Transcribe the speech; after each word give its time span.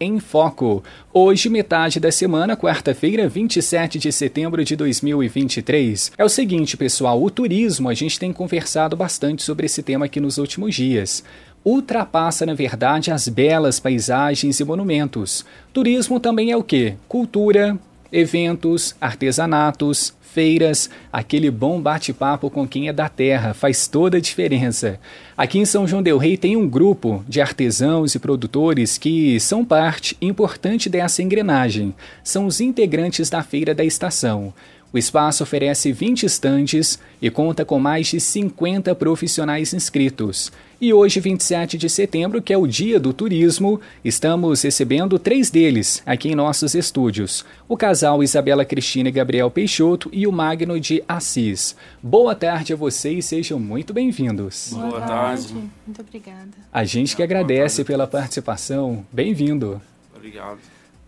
em 0.00 0.18
Foco. 0.18 0.82
Hoje, 1.12 1.50
metade 1.50 2.00
da 2.00 2.10
semana, 2.10 2.56
quarta-feira, 2.56 3.28
27 3.28 3.98
de 3.98 4.10
setembro 4.10 4.64
de 4.64 4.74
2023. 4.74 6.12
É 6.16 6.24
o 6.24 6.28
seguinte, 6.28 6.76
pessoal, 6.76 7.22
o 7.22 7.30
turismo, 7.30 7.90
a 7.90 7.94
gente 7.94 8.18
tem 8.18 8.32
conversado 8.32 8.96
bastante 8.96 9.42
sobre 9.42 9.66
esse 9.66 9.82
tema 9.82 10.06
aqui 10.06 10.18
nos 10.18 10.38
últimos 10.38 10.74
dias 10.74 11.22
ultrapassa, 11.62 12.46
na 12.46 12.54
verdade, 12.54 13.10
as 13.10 13.28
belas 13.28 13.78
paisagens 13.78 14.58
e 14.58 14.64
monumentos. 14.64 15.44
Turismo 15.74 16.18
também 16.18 16.50
é 16.50 16.56
o 16.56 16.62
que? 16.62 16.94
Cultura, 17.06 17.78
eventos, 18.10 18.94
artesanatos, 18.98 20.14
feiras, 20.32 20.88
aquele 21.12 21.50
bom 21.50 21.80
bate-papo 21.80 22.48
com 22.48 22.66
quem 22.66 22.88
é 22.88 22.92
da 22.92 23.08
terra 23.08 23.52
faz 23.52 23.86
toda 23.88 24.18
a 24.18 24.20
diferença. 24.20 24.98
Aqui 25.36 25.58
em 25.58 25.64
São 25.64 25.86
João 25.86 26.02
del 26.02 26.18
Rei 26.18 26.36
tem 26.36 26.56
um 26.56 26.68
grupo 26.68 27.24
de 27.28 27.40
artesãos 27.40 28.14
e 28.14 28.18
produtores 28.18 28.96
que 28.96 29.38
são 29.40 29.64
parte 29.64 30.16
importante 30.20 30.88
dessa 30.88 31.22
engrenagem. 31.22 31.94
São 32.22 32.46
os 32.46 32.60
integrantes 32.60 33.28
da 33.28 33.42
feira 33.42 33.74
da 33.74 33.84
estação. 33.84 34.52
O 34.92 34.98
espaço 34.98 35.44
oferece 35.44 35.92
20 35.92 36.24
estandes 36.26 36.98
e 37.22 37.30
conta 37.30 37.64
com 37.64 37.78
mais 37.78 38.08
de 38.08 38.20
50 38.20 38.92
profissionais 38.96 39.72
inscritos. 39.72 40.50
E 40.80 40.92
hoje, 40.92 41.20
27 41.20 41.78
de 41.78 41.88
setembro, 41.88 42.42
que 42.42 42.52
é 42.52 42.58
o 42.58 42.66
Dia 42.66 42.98
do 42.98 43.12
Turismo, 43.12 43.80
estamos 44.04 44.62
recebendo 44.62 45.18
três 45.18 45.48
deles 45.50 46.02
aqui 46.04 46.30
em 46.30 46.34
nossos 46.34 46.74
estúdios: 46.74 47.44
o 47.68 47.76
casal 47.76 48.22
Isabela 48.22 48.64
Cristina 48.64 49.10
e 49.10 49.12
Gabriel 49.12 49.50
Peixoto 49.50 50.08
e 50.12 50.26
o 50.26 50.32
Magno 50.32 50.80
de 50.80 51.04
Assis. 51.06 51.76
Boa 52.02 52.34
tarde 52.34 52.72
a 52.72 52.76
vocês, 52.76 53.26
sejam 53.26 53.60
muito 53.60 53.92
bem-vindos. 53.92 54.70
Boa, 54.72 54.88
Boa 54.88 55.00
tarde. 55.02 55.48
tarde. 55.48 55.70
Muito 55.86 56.00
obrigada. 56.00 56.48
A 56.72 56.82
gente 56.84 57.14
que 57.14 57.22
agradece 57.22 57.84
pela 57.84 58.06
participação. 58.06 59.04
Bem-vindo. 59.12 59.80
Obrigado. 60.16 60.58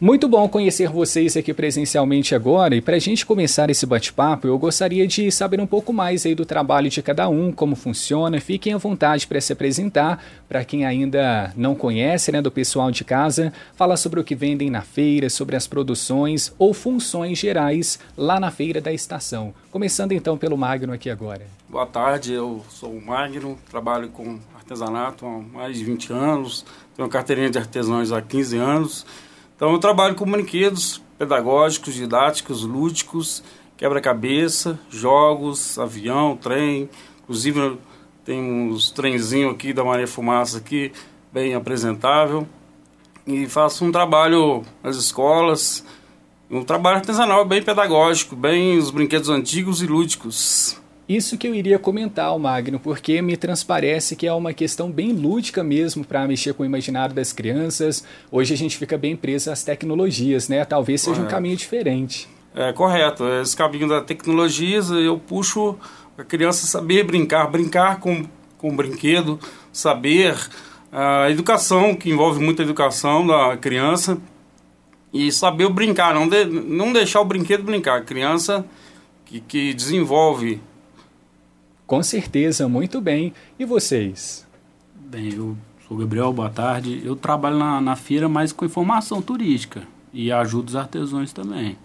Muito 0.03 0.27
bom 0.27 0.49
conhecer 0.49 0.89
vocês 0.89 1.37
aqui 1.37 1.55
presencialmente 1.55 2.35
agora 2.35 2.75
e 2.75 2.81
para 2.81 2.97
a 2.97 2.99
gente 2.99 3.25
começar 3.25 3.71
esse 3.71 3.87
bate-papo, 3.87 4.49
eu 4.49 4.59
gostaria 4.59 5.07
de 5.07 5.31
saber 5.31 5.61
um 5.61 5.67
pouco 5.67 5.93
mais 5.93 6.27
aí 6.27 6.35
do 6.35 6.45
trabalho 6.45 6.91
de 6.91 7.01
cada 7.01 7.29
um, 7.29 7.53
como 7.53 7.77
funciona. 7.77 8.41
Fiquem 8.41 8.75
à 8.75 8.79
vontade 8.79 9.29
para 9.29 9.41
se 9.41 9.53
apresentar, 9.53 10.21
para 10.49 10.65
quem 10.65 10.85
ainda 10.85 11.53
não 11.57 11.77
conhece, 11.77 12.33
né, 12.33 12.43
do 12.43 12.51
pessoal 12.51 12.91
de 12.91 13.05
casa, 13.05 13.53
falar 13.77 13.97
sobre 13.97 14.19
o 14.19 14.25
que 14.25 14.35
vendem 14.35 14.71
na 14.71 14.83
feira, 14.83 15.31
sobre 15.31 15.55
as 15.55 15.69
produções 15.69 16.53
ou 16.59 16.75
funções 16.75 17.39
gerais 17.39 18.01
lá 18.17 18.41
na 18.41 18.51
feira 18.51 18.81
da 18.81 18.93
estação. 18.93 19.55
Começando 19.71 20.11
então 20.11 20.37
pelo 20.37 20.59
Magno 20.59 20.93
aqui 20.93 21.11
agora. 21.11 21.47
Boa 21.69 21.87
tarde, 21.87 22.33
eu 22.33 22.61
sou 22.71 22.91
o 22.91 23.01
Magno, 23.01 23.57
trabalho 23.71 24.09
com 24.09 24.41
artesanato 24.57 25.25
há 25.25 25.39
mais 25.39 25.79
de 25.79 25.85
20 25.85 26.13
anos, 26.13 26.67
tenho 26.97 27.09
carteirinha 27.09 27.51
de 27.51 27.59
artesãos 27.59 28.11
há 28.11 28.21
15 28.21 28.57
anos. 28.57 29.07
Então 29.63 29.75
eu 29.75 29.79
trabalho 29.79 30.17
com 30.17 30.29
brinquedos 30.29 31.01
pedagógicos, 31.17 31.95
didáticos, 31.95 32.65
lúdicos, 32.65 33.45
quebra-cabeça, 33.77 34.77
jogos, 34.91 35.79
avião, 35.79 36.37
trem. 36.37 36.91
Inclusive 37.23 37.79
tem 38.25 38.43
uns 38.43 38.91
trenzinhos 38.91 39.55
aqui 39.55 39.73
da 39.73 39.85
Maria 39.85 40.09
Fumaça 40.09 40.59
aqui, 40.59 40.91
bem 41.33 41.55
apresentável. 41.55 42.45
E 43.25 43.47
faço 43.47 43.85
um 43.85 43.93
trabalho 43.93 44.65
nas 44.83 44.97
escolas, 44.97 45.87
um 46.51 46.65
trabalho 46.65 46.97
artesanal 46.97 47.45
bem 47.45 47.63
pedagógico, 47.63 48.35
bem 48.35 48.77
os 48.77 48.91
brinquedos 48.91 49.29
antigos 49.29 49.81
e 49.81 49.87
lúdicos. 49.87 50.82
Isso 51.09 51.37
que 51.37 51.49
eu 51.49 51.55
iria 51.55 51.79
comentar, 51.79 52.37
Magno, 52.39 52.79
porque 52.79 53.21
me 53.21 53.37
transparece 53.37 54.15
que 54.15 54.27
é 54.27 54.33
uma 54.33 54.53
questão 54.53 54.91
bem 54.91 55.13
lúdica 55.13 55.63
mesmo 55.63 56.05
para 56.05 56.27
mexer 56.27 56.55
com 56.55 56.63
o 56.63 56.67
imaginário 56.67 57.15
das 57.15 57.33
crianças. 57.33 58.05
Hoje 58.31 58.55
a 58.55 58.57
gente 58.57 58.79
fica 58.79 58.97
bem 58.97 59.17
preso 59.17 59.51
às 59.51 59.65
tecnologias, 59.65 60.49
né? 60.49 60.65
Talvez 60.65 61.01
seja 61.01 61.17
correto. 61.17 61.29
um 61.29 61.37
caminho 61.37 61.57
diferente. 61.57 62.29
É 62.55 62.73
correto. 62.73 63.29
Esse 63.41 63.57
caminho 63.57 63.89
da 63.89 64.01
tecnologias 64.01 64.91
eu 64.91 65.19
puxo 65.19 65.77
a 66.17 66.23
criança 66.23 66.67
saber 66.67 67.05
brincar, 67.05 67.51
brincar 67.51 67.99
com, 67.99 68.25
com 68.57 68.69
o 68.69 68.77
brinquedo, 68.77 69.41
saber 69.73 70.37
a 70.93 71.31
educação, 71.31 71.95
que 71.95 72.11
envolve 72.11 72.39
muita 72.39 72.63
educação 72.63 73.27
da 73.27 73.57
criança, 73.57 74.19
e 75.13 75.33
saber 75.33 75.69
brincar, 75.71 76.15
não, 76.15 76.29
de, 76.29 76.45
não 76.45 76.93
deixar 76.93 77.21
o 77.21 77.25
brinquedo 77.25 77.65
brincar. 77.65 77.99
A 77.99 78.03
criança 78.03 78.65
que, 79.25 79.41
que 79.41 79.75
desenvolve 79.75 80.61
com 81.93 82.03
certeza, 82.03 82.67
muito 82.67 83.03
bem. 83.03 83.35
E 83.59 83.67
vocês? 83.67 84.47
Bem, 84.95 85.35
eu 85.35 85.55
sou 85.87 85.95
Gabriel, 85.95 86.33
boa 86.33 86.49
tarde. 86.49 87.03
Eu 87.05 87.15
trabalho 87.15 87.59
na, 87.59 87.83
na 87.83 87.97
feira 87.97 88.31
mais 88.31 88.51
com 88.51 88.65
informação 88.65 89.21
turística 89.21 89.83
e 90.11 90.33
ajudo 90.33 90.71
os 90.71 90.75
artesãos 90.75 91.35
também. 91.35 91.77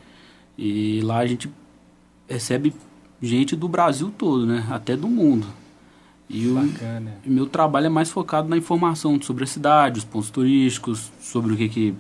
E 0.58 1.02
lá 1.02 1.18
a 1.18 1.28
gente 1.28 1.52
recebe 2.26 2.74
gente 3.22 3.54
do 3.54 3.68
Brasil 3.68 4.10
todo, 4.18 4.46
né? 4.46 4.66
Até 4.72 4.96
do 4.96 5.10
mundo. 5.10 5.46
E 6.30 6.48
Bacana. 6.48 7.18
o 7.26 7.30
meu 7.30 7.46
trabalho 7.46 7.88
é 7.88 7.90
mais 7.90 8.10
focado 8.10 8.48
na 8.48 8.56
informação 8.56 9.22
sobre 9.22 9.44
a 9.44 9.48
cidade, 9.48 10.00
os 10.00 10.06
pontos 10.06 10.30
turísticos, 10.30 11.12
sobre 11.20 11.52
o 11.52 11.58
que, 11.58 11.68
que, 11.68 11.96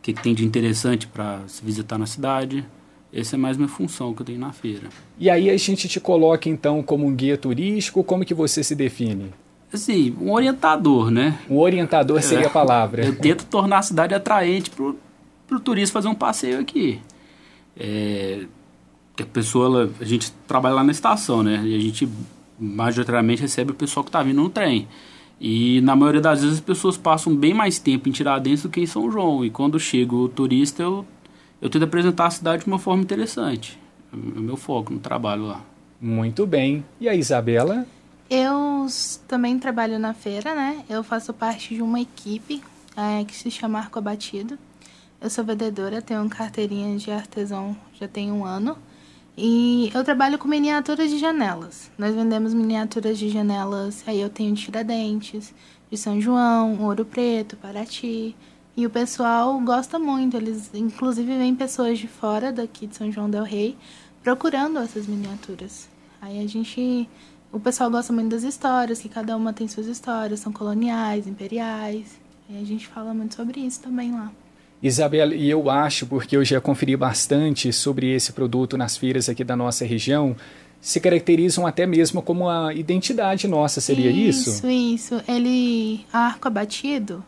que, 0.00 0.14
que 0.14 0.22
tem 0.22 0.34
de 0.34 0.42
interessante 0.42 1.06
para 1.06 1.46
se 1.46 1.62
visitar 1.62 1.98
na 1.98 2.06
cidade. 2.06 2.66
Essa 3.12 3.36
é 3.36 3.38
mais 3.38 3.56
minha 3.56 3.68
função 3.68 4.14
que 4.14 4.22
eu 4.22 4.26
tenho 4.26 4.38
na 4.38 4.52
feira. 4.52 4.88
E 5.18 5.28
aí 5.28 5.50
a 5.50 5.56
gente 5.56 5.86
te 5.86 6.00
coloca 6.00 6.48
então 6.48 6.82
como 6.82 7.06
um 7.06 7.14
guia 7.14 7.36
turístico, 7.36 8.02
como 8.02 8.24
que 8.24 8.32
você 8.32 8.64
se 8.64 8.74
define? 8.74 9.32
Assim, 9.72 10.16
um 10.20 10.32
orientador, 10.32 11.10
né? 11.10 11.38
Um 11.48 11.58
orientador 11.58 12.18
é. 12.18 12.22
seria 12.22 12.46
a 12.46 12.50
palavra. 12.50 13.04
Eu 13.04 13.16
tento 13.16 13.44
tornar 13.44 13.78
a 13.78 13.82
cidade 13.82 14.14
atraente 14.14 14.70
para 14.70 15.56
o 15.56 15.60
turista 15.60 15.92
fazer 15.92 16.08
um 16.08 16.14
passeio 16.14 16.58
aqui. 16.58 17.00
É, 17.76 18.44
a 19.18 19.26
pessoa, 19.26 19.90
a 20.00 20.04
gente 20.04 20.30
trabalha 20.46 20.76
lá 20.76 20.84
na 20.84 20.92
estação, 20.92 21.42
né? 21.42 21.62
E 21.64 21.76
a 21.76 21.80
gente 21.80 22.08
majoritariamente 22.58 23.42
recebe 23.42 23.72
o 23.72 23.74
pessoal 23.74 24.04
que 24.04 24.08
está 24.08 24.22
vindo 24.22 24.42
no 24.42 24.48
trem. 24.48 24.88
E 25.40 25.80
na 25.80 25.96
maioria 25.96 26.20
das 26.20 26.40
vezes 26.40 26.58
as 26.58 26.64
pessoas 26.64 26.96
passam 26.96 27.34
bem 27.34 27.52
mais 27.52 27.78
tempo 27.78 28.08
em 28.08 28.12
Tiradentes 28.12 28.62
do 28.62 28.68
que 28.68 28.80
em 28.80 28.86
São 28.86 29.10
João. 29.10 29.44
E 29.44 29.50
quando 29.50 29.78
chega 29.80 30.14
o 30.14 30.28
turista, 30.28 30.82
eu 30.82 31.04
eu 31.62 31.70
tento 31.70 31.84
apresentar 31.84 32.26
a 32.26 32.30
cidade 32.30 32.64
de 32.64 32.68
uma 32.68 32.78
forma 32.78 33.04
interessante. 33.04 33.78
É 34.12 34.16
o 34.16 34.42
meu 34.42 34.56
foco 34.56 34.92
no 34.92 34.98
trabalho 34.98 35.44
lá. 35.44 35.60
Muito 36.00 36.44
bem. 36.44 36.84
E 37.00 37.08
a 37.08 37.14
Isabela? 37.14 37.86
Eu 38.28 38.88
também 39.28 39.56
trabalho 39.60 39.96
na 39.96 40.12
feira, 40.12 40.56
né? 40.56 40.84
Eu 40.90 41.04
faço 41.04 41.32
parte 41.32 41.72
de 41.72 41.80
uma 41.80 42.00
equipe 42.00 42.60
é, 42.96 43.24
que 43.24 43.36
se 43.36 43.48
chama 43.48 43.78
Arco 43.78 43.96
Abatido. 43.96 44.58
Eu 45.20 45.30
sou 45.30 45.44
vendedora, 45.44 46.02
tenho 46.02 46.28
carteirinha 46.28 46.98
de 46.98 47.12
artesão 47.12 47.76
já 47.94 48.08
tem 48.08 48.32
um 48.32 48.44
ano. 48.44 48.76
E 49.38 49.88
eu 49.94 50.02
trabalho 50.02 50.38
com 50.38 50.48
miniaturas 50.48 51.08
de 51.10 51.18
janelas. 51.18 51.92
Nós 51.96 52.12
vendemos 52.12 52.52
miniaturas 52.52 53.16
de 53.16 53.28
janelas, 53.28 54.02
aí 54.04 54.20
eu 54.20 54.28
tenho 54.28 54.52
de 54.52 54.64
Tiradentes, 54.64 55.54
de 55.88 55.96
São 55.96 56.20
João, 56.20 56.82
Ouro 56.82 57.04
Preto, 57.04 57.56
Paraty. 57.56 58.34
E 58.76 58.86
o 58.86 58.90
pessoal 58.90 59.60
gosta 59.60 59.98
muito, 59.98 60.36
eles 60.36 60.70
inclusive 60.72 61.36
vêm 61.36 61.54
pessoas 61.54 61.98
de 61.98 62.08
fora 62.08 62.50
daqui 62.50 62.86
de 62.86 62.96
São 62.96 63.12
João 63.12 63.28
del 63.28 63.44
Rei 63.44 63.76
procurando 64.22 64.78
essas 64.78 65.06
miniaturas. 65.06 65.88
Aí 66.20 66.42
a 66.42 66.48
gente, 66.48 67.08
o 67.52 67.58
pessoal 67.60 67.90
gosta 67.90 68.12
muito 68.12 68.30
das 68.30 68.44
histórias, 68.44 69.00
que 69.00 69.08
cada 69.08 69.36
uma 69.36 69.52
tem 69.52 69.68
suas 69.68 69.86
histórias, 69.86 70.40
são 70.40 70.52
coloniais, 70.52 71.26
imperiais. 71.26 72.18
Aí 72.48 72.62
a 72.62 72.64
gente 72.64 72.86
fala 72.86 73.12
muito 73.12 73.34
sobre 73.34 73.60
isso 73.60 73.80
também 73.80 74.12
lá. 74.12 74.32
Isabela, 74.82 75.34
e 75.34 75.48
eu 75.48 75.70
acho, 75.70 76.06
porque 76.06 76.36
eu 76.36 76.44
já 76.44 76.60
conferi 76.60 76.96
bastante 76.96 77.72
sobre 77.72 78.12
esse 78.12 78.32
produto 78.32 78.76
nas 78.76 78.96
feiras 78.96 79.28
aqui 79.28 79.44
da 79.44 79.54
nossa 79.54 79.84
região, 79.84 80.34
se 80.80 80.98
caracterizam 80.98 81.64
até 81.64 81.86
mesmo 81.86 82.20
como 82.20 82.48
a 82.48 82.74
identidade 82.74 83.46
nossa, 83.46 83.80
seria 83.80 84.10
isso? 84.10 84.50
Isso, 84.50 84.68
isso. 84.68 85.22
Ele, 85.28 86.04
arco 86.12 86.48
abatido, 86.48 87.24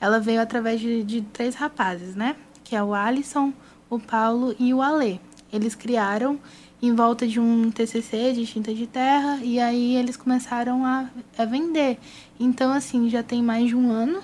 ela 0.00 0.18
veio 0.18 0.40
através 0.40 0.80
de, 0.80 1.04
de 1.04 1.20
três 1.22 1.54
rapazes, 1.54 2.14
né? 2.14 2.36
Que 2.64 2.74
é 2.74 2.82
o 2.82 2.94
Alisson, 2.94 3.52
o 3.88 3.98
Paulo 3.98 4.54
e 4.58 4.72
o 4.72 4.80
Alê. 4.80 5.18
Eles 5.52 5.74
criaram 5.74 6.38
em 6.82 6.94
volta 6.94 7.26
de 7.26 7.38
um 7.38 7.70
TCC 7.70 8.32
de 8.32 8.46
tinta 8.46 8.72
de 8.72 8.86
terra 8.86 9.40
e 9.42 9.60
aí 9.60 9.96
eles 9.96 10.16
começaram 10.16 10.84
a, 10.86 11.10
a 11.36 11.44
vender. 11.44 11.98
Então, 12.38 12.72
assim, 12.72 13.10
já 13.10 13.22
tem 13.22 13.42
mais 13.42 13.68
de 13.68 13.76
um 13.76 13.90
ano 13.90 14.22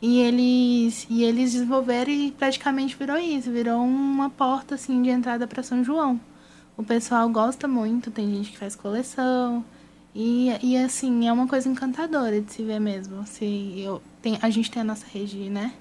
e 0.00 0.20
eles, 0.20 1.06
e 1.08 1.24
eles 1.24 1.52
desenvolveram 1.52 2.12
e 2.12 2.30
praticamente 2.30 2.94
virou 2.96 3.18
isso, 3.18 3.50
virou 3.50 3.82
uma 3.82 4.30
porta 4.30 4.74
assim 4.74 5.02
de 5.02 5.10
entrada 5.10 5.46
para 5.46 5.62
São 5.62 5.82
João. 5.82 6.20
O 6.76 6.84
pessoal 6.84 7.28
gosta 7.28 7.66
muito, 7.66 8.10
tem 8.10 8.32
gente 8.32 8.52
que 8.52 8.58
faz 8.58 8.76
coleção. 8.76 9.64
E, 10.14 10.50
e 10.62 10.76
assim, 10.76 11.26
é 11.26 11.32
uma 11.32 11.48
coisa 11.48 11.68
encantadora 11.68 12.40
de 12.40 12.52
se 12.52 12.62
ver 12.62 12.78
mesmo. 12.78 13.26
Se 13.26 13.80
eu, 13.80 14.00
tem, 14.22 14.38
a 14.40 14.50
gente 14.50 14.70
tem 14.70 14.82
a 14.82 14.84
nossa 14.84 15.06
rede, 15.06 15.50
né? 15.50 15.72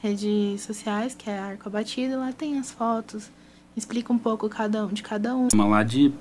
Redes 0.00 0.62
sociais, 0.62 1.14
que 1.14 1.28
é 1.28 1.38
a 1.38 1.46
Arco 1.46 1.68
Abatido, 1.68 2.18
lá 2.18 2.32
tem 2.32 2.58
as 2.58 2.70
fotos, 2.70 3.30
explica 3.76 4.12
um 4.12 4.18
pouco 4.18 4.48
cada 4.48 4.86
um, 4.86 4.88
de 4.88 5.02
cada 5.02 5.34
um. 5.34 5.48
Lá 5.54 5.82
de. 5.82 6.12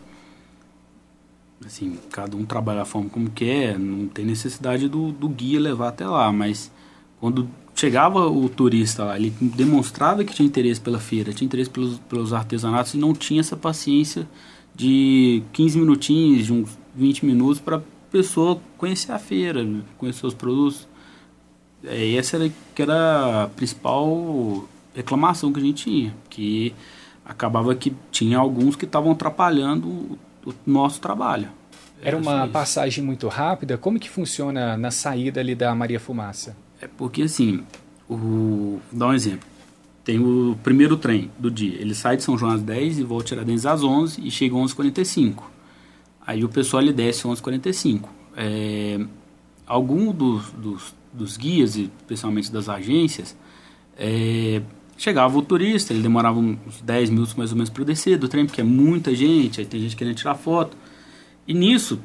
Assim, 1.66 1.98
cada 2.12 2.36
um 2.38 2.46
trabalha 2.46 2.84
a 2.84 2.86
forma 2.86 3.10
como 3.10 3.30
quer, 3.30 3.78
não 3.80 4.08
tem 4.08 4.26
necessidade 4.26 4.88
do, 4.88 5.12
do 5.12 5.28
guia 5.28 5.60
levar 5.60 5.90
até 5.90 6.08
lá, 6.08 6.32
mas 6.32 6.72
quando 7.20 7.50
chegava 7.74 8.28
o 8.28 8.48
turista 8.48 9.04
lá, 9.04 9.18
ele 9.18 9.32
demonstrava 9.40 10.24
que 10.24 10.34
tinha 10.34 10.46
interesse 10.46 10.80
pela 10.80 11.00
feira, 11.00 11.34
tinha 11.34 11.46
interesse 11.46 11.70
pelos, 11.70 11.98
pelos 12.00 12.32
artesanatos 12.32 12.94
e 12.94 12.98
não 12.98 13.14
tinha 13.14 13.40
essa 13.40 13.58
paciência 13.58 14.28
de 14.76 15.42
15 15.54 15.80
minutinhos, 15.80 16.46
de 16.46 16.54
uns 16.54 16.78
20 16.96 17.26
minutos 17.26 17.60
para 17.60 17.82
pessoa 18.12 18.62
conhecer 18.78 19.12
a 19.12 19.20
feira, 19.20 19.68
conhecer 19.98 20.26
os 20.26 20.34
produtos. 20.34 20.88
É, 21.84 22.14
essa 22.16 22.38
era, 22.38 22.52
que 22.76 22.82
era 22.82 23.44
a 23.44 23.48
principal 23.48 24.68
reclamação 24.96 25.54
que 25.54 25.60
a 25.60 25.64
gente 25.64 25.84
tinha, 25.84 26.16
que 26.30 26.74
acabava 27.24 27.76
que 27.76 27.94
tinha 28.12 28.38
alguns 28.38 28.76
que 28.76 28.86
estavam 28.86 29.12
atrapalhando 29.12 29.88
o, 29.88 30.18
o 30.46 30.54
nosso 30.66 31.00
trabalho. 31.00 31.50
Era 32.02 32.18
uma 32.18 32.48
passagem 32.48 33.04
muito 33.04 33.28
rápida? 33.28 33.78
Como 33.78 34.00
que 34.00 34.10
funciona 34.10 34.78
na 34.78 34.92
saída 34.92 35.40
ali 35.40 35.56
da 35.56 35.74
Maria 35.74 36.00
Fumaça? 36.00 36.56
É 36.80 36.88
porque 36.88 37.24
assim, 37.24 37.64
o, 38.08 38.16
vou 38.16 38.82
dar 38.92 39.08
um 39.08 39.14
exemplo. 39.14 39.48
Tem 40.04 40.20
o 40.20 40.58
primeiro 40.64 40.96
trem 40.96 41.30
do 41.38 41.52
dia. 41.52 41.80
Ele 41.82 41.94
sai 41.94 42.16
de 42.16 42.24
São 42.24 42.38
João 42.38 42.54
às 42.54 42.62
10 42.62 43.00
e 43.00 43.04
volta 43.04 43.26
a 43.26 43.28
Tiradentes 43.28 43.66
às 43.66 43.84
11 43.84 44.26
e 44.26 44.32
chega 44.32 44.56
às 44.56 44.74
11h45. 44.74 45.44
Aí 46.26 46.44
o 46.44 46.50
pessoal 46.50 46.82
ele 46.82 46.94
desce 46.94 47.28
às 47.28 47.42
11h45. 47.42 48.04
É, 48.36 49.00
algum 49.66 50.14
dos, 50.14 50.50
dos, 50.52 50.96
dos, 51.14 51.38
guias, 51.38 51.76
e 51.76 51.92
especialmente 52.00 52.52
das 52.52 52.70
agências, 52.70 53.36
é, 53.98 54.62
chegava 54.98 55.38
o 55.38 55.42
turista, 55.42 55.94
ele 55.94 56.02
demorava 56.02 56.40
uns 56.40 56.82
10 56.82 57.10
minutos 57.10 57.34
mais 57.36 57.52
ou 57.52 57.58
menos 57.58 57.70
para 57.70 57.84
descer 57.84 58.18
do 58.18 58.28
trem, 58.28 58.46
porque 58.46 58.62
é 58.62 58.64
muita 58.64 59.14
gente, 59.16 59.60
aí 59.60 59.66
tem 59.66 59.80
gente 59.80 59.96
querendo 59.96 60.16
tirar 60.16 60.36
foto. 60.36 60.76
E 61.48 61.54
nisso, 61.54 62.00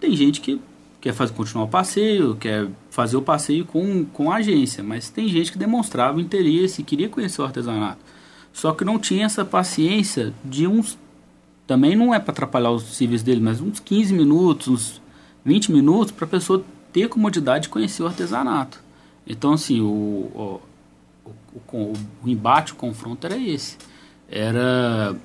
tem 0.00 0.14
gente 0.16 0.40
que 0.40 0.60
quer 1.00 1.12
fazer, 1.12 1.32
continuar 1.32 1.64
o 1.64 1.68
passeio, 1.68 2.36
quer 2.36 2.68
fazer 2.90 3.16
o 3.16 3.22
passeio 3.22 3.64
com, 3.64 4.04
com 4.06 4.30
a 4.30 4.36
agência, 4.36 4.82
mas 4.82 5.10
tem 5.10 5.28
gente 5.28 5.52
que 5.52 5.58
demonstrava 5.58 6.20
interesse, 6.20 6.82
queria 6.82 7.08
conhecer 7.08 7.40
o 7.40 7.44
artesanato. 7.44 8.00
Só 8.52 8.72
que 8.72 8.84
não 8.84 8.98
tinha 8.98 9.26
essa 9.26 9.44
paciência 9.44 10.34
de 10.44 10.66
uns. 10.66 10.98
Também 11.66 11.94
não 11.94 12.14
é 12.14 12.18
para 12.18 12.32
atrapalhar 12.32 12.70
os 12.70 12.82
serviços 12.96 13.22
dele, 13.22 13.40
mas 13.40 13.60
uns 13.60 13.78
15 13.78 14.12
minutos, 14.14 14.68
uns 14.68 15.02
20 15.44 15.70
minutos 15.70 16.12
para 16.12 16.24
a 16.24 16.28
pessoa 16.28 16.64
ter 16.92 17.08
comodidade 17.08 17.64
de 17.64 17.68
conhecer 17.68 18.02
o 18.02 18.06
artesanato. 18.06 18.82
Então, 19.26 19.52
assim, 19.52 19.80
o, 19.80 19.86
o, 19.86 20.60
o, 21.72 21.92
o 22.24 22.28
embate, 22.28 22.72
o 22.72 22.76
confronto 22.76 23.26
era 23.26 23.36
esse. 23.36 23.76
Era 24.30 25.16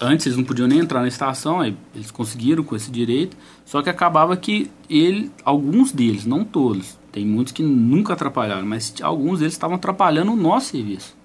antes 0.00 0.26
eles 0.26 0.36
não 0.36 0.44
podiam 0.44 0.68
nem 0.68 0.78
entrar 0.78 1.00
na 1.00 1.08
estação, 1.08 1.64
eles 1.64 2.10
conseguiram 2.10 2.62
com 2.62 2.76
esse 2.76 2.90
direito, 2.90 3.36
só 3.64 3.82
que 3.82 3.90
acabava 3.90 4.36
que 4.36 4.70
ele, 4.88 5.30
alguns 5.44 5.92
deles, 5.92 6.24
não 6.24 6.44
todos, 6.44 6.98
tem 7.10 7.24
muitos 7.24 7.52
que 7.52 7.62
nunca 7.62 8.12
atrapalharam, 8.12 8.66
mas 8.66 8.94
alguns 9.02 9.38
deles 9.38 9.54
estavam 9.54 9.76
atrapalhando 9.76 10.32
o 10.32 10.36
nosso 10.36 10.70
serviço. 10.70 11.16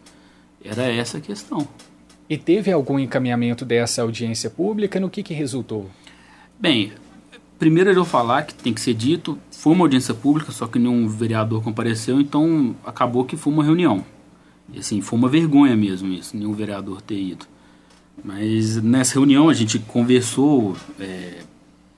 Era 0.64 0.84
essa 0.84 1.18
a 1.18 1.22
questão. 1.22 1.68
E 2.30 2.38
teve 2.38 2.72
algum 2.72 2.98
encaminhamento 2.98 3.66
dessa 3.66 4.04
audiência 4.04 4.50
pública? 4.50 5.00
No 5.00 5.10
que, 5.10 5.22
que 5.22 5.34
resultou? 5.34 5.90
Bem, 6.58 6.94
primeiro 7.62 7.92
eu 7.92 8.04
falar 8.04 8.42
que 8.42 8.56
tem 8.56 8.74
que 8.74 8.82
ser 8.82 8.96
dito, 8.96 9.38
foi 9.52 9.74
uma 9.74 9.84
audiência 9.84 10.16
pública, 10.16 10.52
só 10.52 10.66
que 10.66 10.80
nenhum 10.80 11.08
vereador 11.08 11.62
compareceu, 11.62 12.20
então 12.20 12.76
acabou 12.84 13.24
que 13.24 13.38
foi 13.38 13.54
uma 13.54 13.64
reunião. 13.64 14.04
E 14.74 14.80
assim, 14.80 15.00
foi 15.00 15.20
uma 15.20 15.30
vergonha 15.30 15.78
mesmo 15.78 16.12
isso, 16.12 16.36
nenhum 16.36 16.54
vereador 16.54 17.04
ter 17.04 17.22
ido. 17.22 17.46
Mas 18.24 18.82
nessa 18.82 19.14
reunião 19.14 19.48
a 19.48 19.54
gente 19.54 19.78
conversou, 19.78 20.76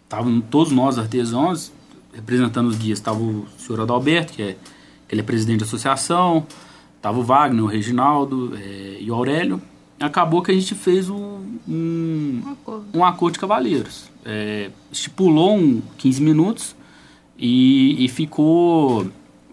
estavam 0.03 0.39
é, 0.39 0.41
todos 0.51 0.73
nós 0.73 0.99
artesãos, 0.99 1.71
representando 2.13 2.67
os 2.67 2.75
guias, 2.75 2.99
estava 2.99 3.19
o 3.19 3.47
senhor 3.57 3.79
Adalberto, 3.79 4.33
que, 4.33 4.41
é, 4.41 4.57
que 5.07 5.15
ele 5.15 5.21
é 5.21 5.23
presidente 5.23 5.59
da 5.59 5.65
associação, 5.65 6.45
estava 6.97 7.17
o 7.17 7.23
Wagner, 7.23 7.63
o 7.63 7.67
Reginaldo 7.67 8.51
é, 8.57 8.97
e 8.99 9.09
o 9.09 9.15
Aurélio. 9.15 9.61
Acabou 10.05 10.41
que 10.41 10.51
a 10.51 10.53
gente 10.53 10.75
fez 10.75 11.09
um, 11.09 11.57
um, 11.67 12.41
acordo. 12.51 12.85
um 12.93 13.05
acordo 13.05 13.33
de 13.33 13.39
cavaleiros. 13.39 14.09
É, 14.25 14.69
estipulou 14.91 15.57
um 15.57 15.81
15 15.97 16.21
minutos 16.21 16.75
e, 17.37 18.03
e 18.03 18.07
ficou 18.09 19.07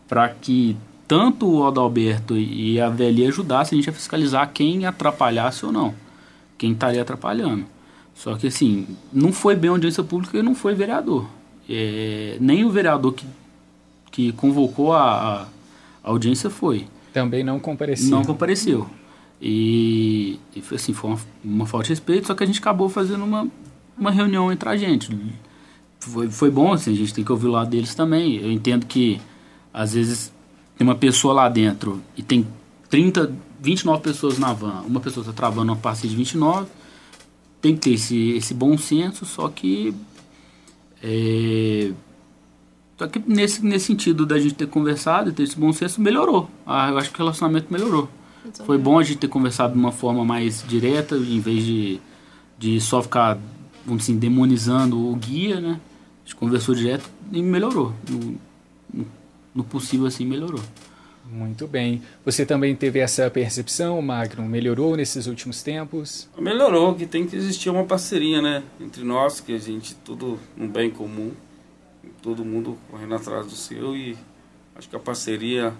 para 0.09 0.29
que 0.29 0.77
tanto 1.07 1.49
o 1.49 1.67
Adalberto 1.67 2.37
e 2.37 2.81
a 2.81 2.89
Veli 2.89 3.27
ajudassem 3.27 3.77
a 3.79 3.81
gente 3.81 3.91
a 3.91 3.93
fiscalizar 3.93 4.51
quem 4.53 4.87
atrapalhasse 4.87 5.67
ou 5.67 5.73
não 5.73 5.95
quem 6.61 6.73
estaria 6.73 7.01
atrapalhando. 7.01 7.65
Só 8.15 8.37
que 8.37 8.49
assim, 8.49 8.87
não 9.11 9.33
foi 9.33 9.57
bem 9.57 9.71
audiência 9.71 10.05
pública 10.05 10.37
e 10.37 10.43
não 10.43 10.55
foi 10.55 10.75
vereador. 10.75 11.27
É, 11.67 12.37
nem 12.39 12.67
o 12.67 12.71
vereador 12.71 13.15
que, 13.15 13.25
que 14.11 14.33
convocou 14.33 14.93
a, 14.93 15.49
a 16.05 16.09
audiência 16.11 16.51
foi. 16.51 16.87
Também 17.15 17.43
não 17.43 17.59
compareceu. 17.59 18.11
Não 18.11 18.23
compareceu. 18.23 18.87
E, 19.41 20.39
e 20.55 20.61
foi, 20.61 20.77
assim, 20.77 20.93
foi 20.93 21.11
uma, 21.11 21.21
uma, 21.43 21.67
falta 21.67 21.85
de 21.85 21.91
respeito, 21.91 22.27
só 22.27 22.35
que 22.35 22.45
a 22.45 22.47
gente 22.47 22.59
acabou 22.59 22.89
fazendo 22.91 23.25
uma, 23.25 23.49
uma 23.97 24.11
reunião 24.11 24.53
entre 24.53 24.69
a 24.69 24.77
gente. 24.77 25.17
Foi, 25.99 26.31
foi 26.31 26.51
bom, 26.51 26.73
assim, 26.73 26.93
a 26.93 26.97
gente 26.97 27.15
tem 27.15 27.25
que 27.25 27.33
ouvir 27.33 27.47
o 27.47 27.51
lado 27.51 27.71
deles 27.71 27.95
também. 27.95 28.37
Eu 28.37 28.53
entendo 28.53 28.85
que, 28.85 29.21
às 29.73 29.95
vezes, 29.95 30.33
tem 30.77 30.87
uma 30.87 30.95
pessoa 30.95 31.33
lá 31.33 31.49
dentro 31.49 32.03
e 32.17 32.23
tem 32.23 32.47
30, 32.91 33.35
29 33.61 34.03
pessoas 34.03 34.39
na 34.39 34.53
van, 34.53 34.83
uma 34.87 35.01
pessoa 35.01 35.23
está 35.23 35.33
travando 35.33 35.73
uma 35.73 35.79
passeio 35.79 36.11
de 36.11 36.17
29, 36.17 36.67
tem 37.63 37.75
que 37.75 37.81
ter 37.81 37.95
esse, 37.95 38.31
esse 38.33 38.53
bom 38.53 38.77
senso, 38.77 39.25
só 39.25 39.49
que. 39.49 39.95
É, 41.03 41.93
só 42.99 43.07
que 43.07 43.23
nesse, 43.27 43.65
nesse 43.65 43.87
sentido 43.87 44.27
da 44.27 44.39
gente 44.39 44.55
ter 44.55 44.67
conversado 44.67 45.31
e 45.31 45.33
ter 45.33 45.45
esse 45.45 45.59
bom 45.59 45.73
senso, 45.73 46.01
melhorou. 46.01 46.51
Ah, 46.67 46.91
eu 46.91 46.99
acho 46.99 47.11
que 47.11 47.17
o 47.17 47.19
relacionamento 47.19 47.73
melhorou. 47.73 48.09
Exatamente. 48.45 48.67
Foi 48.67 48.79
bom 48.79 48.99
a 48.99 49.03
gente 49.03 49.19
ter 49.19 49.29
conversado 49.29 49.73
de 49.73 49.79
uma 49.79 49.93
forma 49.93 50.25
mais 50.25 50.65
direta, 50.67 51.17
em 51.17 51.41
vez 51.41 51.65
de, 51.65 52.01
de 52.59 52.81
só 52.81 53.03
ficar, 53.03 53.39
vamos 53.85 54.05
assim, 54.05 54.19
demonizando 54.19 54.99
o 54.99 55.15
guia, 55.17 55.61
né? 55.61 55.81
A 56.25 56.29
gente 56.29 56.37
conversou 56.37 56.75
direto 56.75 57.09
e 57.33 57.43
melhorou. 57.43 57.95
No, 58.09 58.39
no, 58.93 59.07
no 59.55 59.65
possível, 59.65 60.07
assim, 60.07 60.25
melhorou. 60.25 60.63
Muito 61.31 61.67
bem. 61.69 62.03
Você 62.25 62.45
também 62.45 62.75
teve 62.75 62.99
essa 62.99 63.31
percepção, 63.31 64.03
Magno? 64.03 64.45
Melhorou 64.45 64.97
nesses 64.97 65.27
últimos 65.27 65.63
tempos? 65.63 66.29
Melhorou, 66.37 66.95
que 66.95 67.07
tem 67.07 67.25
que 67.25 67.37
existir 67.37 67.71
uma 67.71 67.85
parceria, 67.85 68.43
né? 68.43 68.65
Entre 68.81 69.05
nós, 69.05 69.41
que 69.41 69.55
a 69.55 69.59
gente, 69.59 69.95
tudo 69.95 70.39
um 70.59 70.67
bem 70.67 70.91
comum, 70.91 71.31
todo 72.21 72.45
mundo 72.45 72.77
correndo 72.91 73.15
atrás 73.15 73.47
do 73.47 73.55
seu 73.55 73.97
e 73.97 74.17
acho 74.75 74.89
que 74.89 74.97
a 74.97 74.99
parceria 74.99 75.73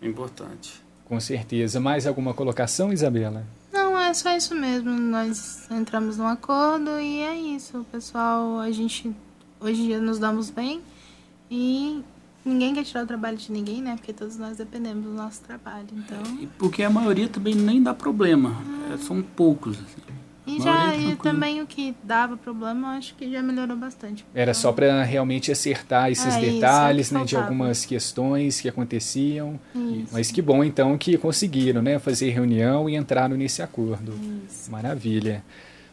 é 0.00 0.06
importante. 0.06 0.85
Com 1.06 1.18
certeza. 1.20 1.80
Mais 1.80 2.06
alguma 2.06 2.34
colocação, 2.34 2.92
Isabela? 2.92 3.46
Não, 3.72 3.98
é 3.98 4.12
só 4.12 4.36
isso 4.36 4.54
mesmo. 4.54 4.90
Nós 4.90 5.70
entramos 5.70 6.18
num 6.18 6.26
acordo 6.26 7.00
e 7.00 7.20
é 7.20 7.36
isso. 7.36 7.86
Pessoal, 7.90 8.60
a 8.60 8.70
gente 8.70 9.14
hoje 9.60 9.82
em 9.82 9.86
dia 9.86 10.00
nos 10.00 10.18
damos 10.18 10.50
bem 10.50 10.82
e 11.50 12.02
Ninguém 12.46 12.72
quer 12.72 12.84
tirar 12.84 13.02
o 13.02 13.06
trabalho 13.08 13.36
de 13.36 13.50
ninguém, 13.50 13.82
né? 13.82 13.96
Porque 13.96 14.12
todos 14.12 14.36
nós 14.36 14.56
dependemos 14.56 15.04
do 15.04 15.10
nosso 15.10 15.40
trabalho, 15.40 15.88
então... 15.90 16.22
E 16.40 16.46
porque 16.46 16.84
a 16.84 16.88
maioria 16.88 17.28
também 17.28 17.56
nem 17.56 17.82
dá 17.82 17.92
problema. 17.92 18.54
É, 18.94 18.96
são 18.98 19.20
poucos, 19.20 19.76
assim. 19.80 20.15
E, 20.46 20.60
já, 20.60 20.96
e 20.96 21.16
também 21.16 21.60
o 21.60 21.66
que 21.66 21.94
dava 22.04 22.36
problema, 22.36 22.92
eu 22.94 22.98
acho 22.98 23.14
que 23.16 23.30
já 23.30 23.42
melhorou 23.42 23.76
bastante. 23.76 24.24
Era 24.32 24.54
só 24.54 24.72
para 24.72 25.02
realmente 25.02 25.50
acertar 25.50 26.10
esses 26.10 26.34
é, 26.36 26.40
detalhes, 26.40 27.10
é 27.10 27.18
né, 27.18 27.24
de 27.24 27.36
algumas 27.36 27.84
questões 27.84 28.60
que 28.60 28.68
aconteciam. 28.68 29.58
Isso. 29.74 30.08
Mas 30.12 30.30
que 30.30 30.40
bom 30.40 30.62
então 30.62 30.96
que 30.96 31.18
conseguiram, 31.18 31.82
né, 31.82 31.98
fazer 31.98 32.30
reunião 32.30 32.88
e 32.88 32.94
entraram 32.94 33.36
nesse 33.36 33.60
acordo. 33.60 34.14
Isso. 34.48 34.70
Maravilha. 34.70 35.42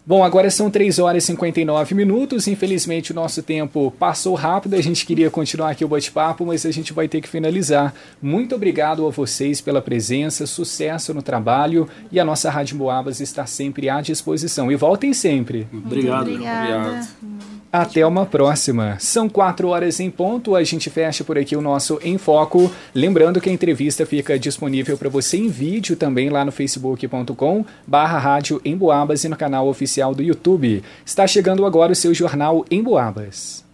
Bom, 0.05 0.21
agora 0.21 0.49
são 0.49 0.69
3 0.69 0.99
horas 0.99 1.23
e 1.23 1.27
59 1.27 1.95
minutos. 1.95 2.47
Infelizmente, 2.47 3.11
o 3.11 3.15
nosso 3.15 3.41
tempo 3.41 3.93
passou 3.97 4.35
rápido. 4.35 4.75
A 4.75 4.81
gente 4.81 5.05
queria 5.05 5.29
continuar 5.29 5.69
aqui 5.69 5.85
o 5.85 5.87
bate-papo, 5.87 6.45
mas 6.45 6.65
a 6.65 6.71
gente 6.71 6.91
vai 6.91 7.07
ter 7.07 7.21
que 7.21 7.29
finalizar. 7.29 7.93
Muito 8.21 8.53
obrigado 8.53 9.07
a 9.07 9.09
vocês 9.09 9.61
pela 9.61 9.81
presença, 9.81 10.45
sucesso 10.45 11.13
no 11.13 11.21
trabalho 11.21 11.87
e 12.11 12.19
a 12.19 12.25
nossa 12.25 12.49
Rádio 12.49 12.77
Boabas 12.77 13.21
está 13.21 13.45
sempre 13.45 13.89
à 13.89 14.01
disposição. 14.01 14.69
E 14.69 14.75
voltem 14.75 15.13
sempre. 15.13 15.67
Obrigado. 15.71 16.29
Obrigado. 16.29 17.62
Até 17.73 18.05
uma 18.05 18.23
próxima. 18.23 18.97
São 18.99 19.27
quatro 19.27 19.69
horas 19.69 19.99
em 19.99 20.11
ponto. 20.11 20.55
A 20.55 20.63
gente 20.63 20.91
fecha 20.91 21.23
por 21.23 21.39
aqui 21.39 21.55
o 21.55 21.61
nosso 21.61 21.99
Em 22.03 22.19
Foco. 22.19 22.71
Lembrando 22.93 23.41
que 23.41 23.49
a 23.49 23.51
entrevista 23.51 24.05
fica 24.05 24.37
disponível 24.37 24.95
para 24.95 25.09
você 25.09 25.37
em 25.37 25.49
vídeo 25.49 25.95
também 25.95 26.29
lá 26.29 26.45
no 26.45 26.51
facebook.com 26.51 27.65
barra 27.87 28.19
rádio 28.19 28.61
em 28.63 28.77
Boabas 28.77 29.23
e 29.23 29.27
no 29.27 29.35
canal 29.35 29.67
oficial 29.67 30.13
do 30.13 30.21
YouTube. 30.21 30.83
Está 31.03 31.25
chegando 31.25 31.65
agora 31.65 31.93
o 31.93 31.95
seu 31.95 32.13
jornal 32.13 32.63
Em 32.69 32.83
Boabas. 32.83 33.65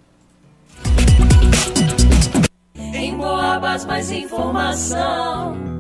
Em 2.74 3.18
Boabas 3.18 3.84
mais 3.84 4.10
informação. 4.12 5.79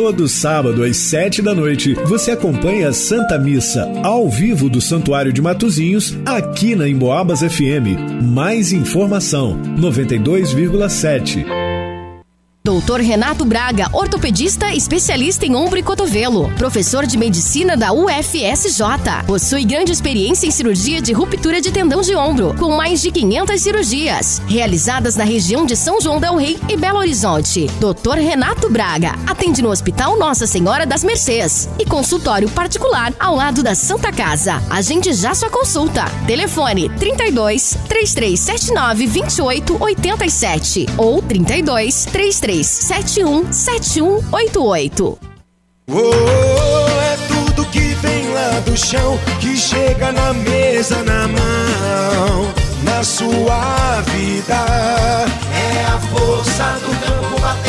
Todo 0.00 0.28
sábado 0.28 0.84
às 0.84 0.96
sete 0.96 1.42
da 1.42 1.52
noite, 1.52 1.92
você 1.92 2.30
acompanha 2.30 2.90
a 2.90 2.92
Santa 2.92 3.36
Missa 3.36 3.84
ao 4.04 4.30
vivo 4.30 4.70
do 4.70 4.80
Santuário 4.80 5.32
de 5.32 5.42
Matozinhos, 5.42 6.16
aqui 6.24 6.76
na 6.76 6.88
Emboabas 6.88 7.40
FM. 7.40 8.22
Mais 8.22 8.70
informação: 8.72 9.60
92,7. 9.76 11.57
Doutor 12.68 13.00
Renato 13.00 13.46
Braga, 13.46 13.88
ortopedista 13.94 14.74
especialista 14.74 15.46
em 15.46 15.56
ombro 15.56 15.78
e 15.78 15.82
cotovelo, 15.82 16.52
professor 16.58 17.06
de 17.06 17.16
medicina 17.16 17.78
da 17.78 17.94
UFSJ. 17.94 19.24
Possui 19.26 19.64
grande 19.64 19.90
experiência 19.90 20.46
em 20.46 20.50
cirurgia 20.50 21.00
de 21.00 21.14
ruptura 21.14 21.62
de 21.62 21.72
tendão 21.72 22.02
de 22.02 22.14
ombro, 22.14 22.54
com 22.58 22.76
mais 22.76 23.00
de 23.00 23.10
500 23.10 23.58
cirurgias, 23.58 24.42
realizadas 24.46 25.16
na 25.16 25.24
região 25.24 25.64
de 25.64 25.74
São 25.74 25.98
João 25.98 26.20
del 26.20 26.36
Rei 26.36 26.58
e 26.68 26.76
Belo 26.76 26.98
Horizonte. 26.98 27.70
Doutor 27.80 28.18
Renato 28.18 28.68
Braga 28.68 29.14
atende 29.26 29.62
no 29.62 29.70
Hospital 29.70 30.18
Nossa 30.18 30.46
Senhora 30.46 30.84
das 30.84 31.02
Mercês 31.02 31.70
e 31.78 31.86
consultório 31.86 32.50
particular 32.50 33.14
ao 33.18 33.34
lado 33.34 33.62
da 33.62 33.74
Santa 33.74 34.12
Casa. 34.12 34.62
Agende 34.68 35.14
já 35.14 35.34
sua 35.34 35.48
consulta. 35.48 36.04
Telefone 36.26 36.90
32 36.98 37.78
3379 37.88 39.06
2887 39.06 40.86
ou 40.98 41.22
32 41.22 42.04
33 42.04 42.57
71 42.64 43.52
7188. 43.52 45.18
Oh, 45.90 45.94
é 45.94 47.16
tudo 47.28 47.64
que 47.66 47.94
vem 48.02 48.32
lá 48.32 48.60
do 48.60 48.76
chão, 48.76 49.18
que 49.40 49.56
chega 49.56 50.12
na 50.12 50.32
mesa, 50.34 51.02
na 51.02 51.28
mão, 51.28 52.52
na 52.82 53.02
sua 53.02 54.00
vida. 54.02 54.54
É 55.54 55.84
a 55.86 55.98
força 55.98 56.78
do 56.84 56.90
campo 57.00 57.40
batendo 57.40 57.67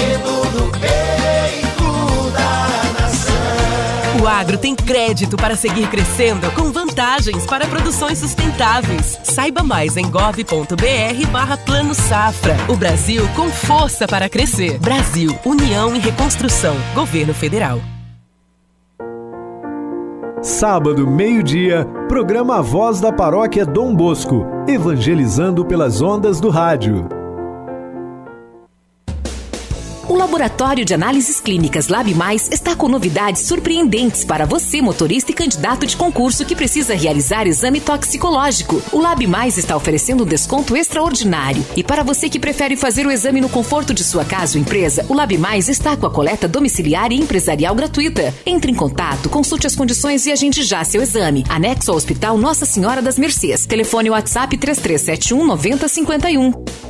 agro 4.39 4.57
tem 4.57 4.73
crédito 4.73 5.35
para 5.35 5.53
seguir 5.53 5.89
crescendo 5.89 6.49
com 6.51 6.71
vantagens 6.71 7.45
para 7.45 7.67
produções 7.67 8.19
sustentáveis. 8.19 9.19
Saiba 9.21 9.63
mais 9.63 9.97
em 9.97 10.09
gov.br 10.09 11.27
barra 11.29 11.57
Plano 11.57 11.93
Safra. 11.93 12.55
O 12.69 12.77
Brasil 12.77 13.27
com 13.35 13.49
força 13.49 14.07
para 14.07 14.29
crescer. 14.29 14.79
Brasil, 14.79 15.37
União 15.45 15.93
e 15.93 15.99
Reconstrução. 15.99 16.73
Governo 16.95 17.33
Federal. 17.33 17.81
Sábado, 20.41 21.05
meio-dia, 21.05 21.85
programa 22.07 22.61
Voz 22.61 23.01
da 23.01 23.11
Paróquia 23.11 23.65
Dom 23.65 23.93
Bosco, 23.93 24.45
evangelizando 24.69 25.65
pelas 25.65 26.01
ondas 26.01 26.39
do 26.39 26.49
rádio. 26.49 27.18
Laboratório 30.19 30.83
de 30.83 30.93
Análises 30.93 31.39
Clínicas 31.39 31.87
Lab 31.87 32.13
Mais 32.13 32.49
está 32.51 32.75
com 32.75 32.89
novidades 32.89 33.43
surpreendentes 33.43 34.25
para 34.25 34.45
você, 34.45 34.81
motorista 34.81 35.31
e 35.31 35.33
candidato 35.33 35.87
de 35.87 35.95
concurso 35.95 36.43
que 36.43 36.57
precisa 36.57 36.93
realizar 36.93 37.47
exame 37.47 37.79
toxicológico. 37.79 38.81
O 38.91 38.99
Lab 38.99 39.25
Mais 39.25 39.57
está 39.57 39.77
oferecendo 39.77 40.25
um 40.25 40.27
desconto 40.27 40.75
extraordinário. 40.75 41.65
E 41.73 41.83
para 41.85 42.03
você 42.03 42.27
que 42.27 42.37
prefere 42.37 42.75
fazer 42.75 43.07
o 43.07 43.11
exame 43.11 43.39
no 43.39 43.47
conforto 43.47 43.93
de 43.93 44.03
sua 44.03 44.25
casa 44.25 44.57
ou 44.57 44.61
empresa, 44.61 45.05
o 45.07 45.13
Lab 45.13 45.37
Mais 45.37 45.69
está 45.69 45.95
com 45.95 46.05
a 46.05 46.11
coleta 46.11 46.49
domiciliar 46.49 47.13
e 47.13 47.15
empresarial 47.15 47.73
gratuita. 47.73 48.33
Entre 48.45 48.73
em 48.73 48.75
contato, 48.75 49.29
consulte 49.29 49.67
as 49.67 49.75
condições 49.75 50.25
e 50.25 50.33
agende 50.33 50.63
já 50.63 50.83
seu 50.83 51.01
exame. 51.01 51.45
Anexo 51.47 51.91
ao 51.91 51.97
Hospital 51.97 52.37
Nossa 52.37 52.65
Senhora 52.65 53.01
das 53.01 53.17
Mercês. 53.17 53.65
Telefone 53.65 54.09
WhatsApp 54.09 54.57
3371 54.57 55.47
9051. 55.47 56.88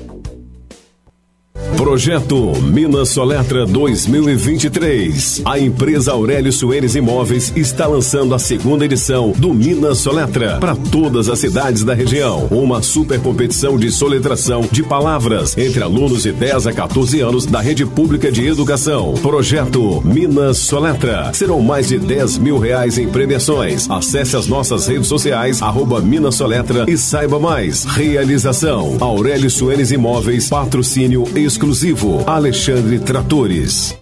Projeto 1.75 2.53
Minas 2.61 3.09
Soletra 3.09 3.65
2023. 3.65 5.41
A 5.45 5.59
empresa 5.59 6.11
Aurélio 6.11 6.51
Soares 6.51 6.95
Imóveis 6.95 7.53
está 7.55 7.87
lançando 7.87 8.33
a 8.35 8.39
segunda 8.39 8.85
edição 8.85 9.31
do 9.37 9.53
Minas 9.53 9.99
Soletra 9.99 10.57
para 10.59 10.75
todas 10.75 11.29
as 11.29 11.39
cidades 11.39 11.83
da 11.83 11.93
região. 11.93 12.47
Uma 12.51 12.81
super 12.81 13.19
competição 13.21 13.77
de 13.77 13.91
soletração 13.91 14.67
de 14.71 14.83
palavras 14.83 15.57
entre 15.57 15.81
alunos 15.81 16.23
de 16.23 16.31
10 16.31 16.67
a 16.67 16.73
14 16.73 17.21
anos 17.21 17.45
da 17.45 17.61
rede 17.61 17.85
pública 17.85 18.31
de 18.31 18.45
educação. 18.45 19.13
Projeto 19.21 20.01
Minas 20.05 20.57
Soletra. 20.57 21.31
Serão 21.33 21.61
mais 21.61 21.87
de 21.87 21.97
10 21.97 22.39
mil 22.39 22.57
reais 22.57 22.97
em 22.97 23.07
premiações. 23.07 23.89
Acesse 23.89 24.35
as 24.35 24.47
nossas 24.47 24.87
redes 24.87 25.07
sociais, 25.07 25.61
arroba 25.61 26.01
Minas 26.01 26.35
Soletra 26.35 26.85
e 26.87 26.97
saiba 26.97 27.39
mais. 27.39 27.85
Realização 27.85 28.97
Aurélio 28.99 29.49
Soares 29.49 29.91
Imóveis, 29.91 30.49
patrocínio 30.49 31.25
exclusivo 31.49 32.23
Alexandre 32.27 32.99
Tratores. 32.99 33.97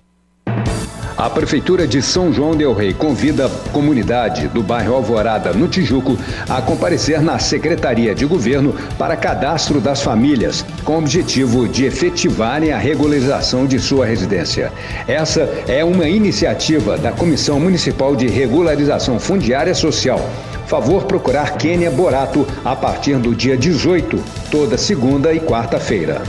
A 1.17 1.29
Prefeitura 1.29 1.87
de 1.87 2.01
São 2.01 2.31
João 2.33 2.55
Del 2.55 2.73
Rei 2.73 2.93
convida 2.93 3.45
a 3.45 3.69
comunidade 3.71 4.49
do 4.49 4.61
bairro 4.61 4.93
Alvorada, 4.93 5.53
no 5.53 5.67
Tijuco, 5.67 6.17
a 6.47 6.61
comparecer 6.61 7.21
na 7.21 7.39
Secretaria 7.39 8.13
de 8.13 8.25
Governo 8.25 8.75
para 8.99 9.15
cadastro 9.15 9.79
das 9.79 10.01
famílias, 10.01 10.63
com 10.83 10.95
o 10.95 10.99
objetivo 10.99 11.69
de 11.69 11.85
efetivarem 11.85 12.73
a 12.73 12.77
regularização 12.77 13.65
de 13.65 13.79
sua 13.79 14.05
residência. 14.05 14.71
Essa 15.07 15.41
é 15.69 15.85
uma 15.85 16.07
iniciativa 16.07 16.97
da 16.97 17.13
Comissão 17.13 17.61
Municipal 17.61 18.13
de 18.13 18.27
Regularização 18.27 19.17
Fundiária 19.19 19.73
Social. 19.73 20.19
Favor 20.67 21.05
procurar 21.05 21.57
Kênia 21.57 21.89
Borato 21.89 22.45
a 22.65 22.75
partir 22.75 23.17
do 23.17 23.33
dia 23.33 23.57
18, 23.57 24.21
toda 24.51 24.77
segunda 24.77 25.33
e 25.33 25.39
quarta-feira. 25.39 26.21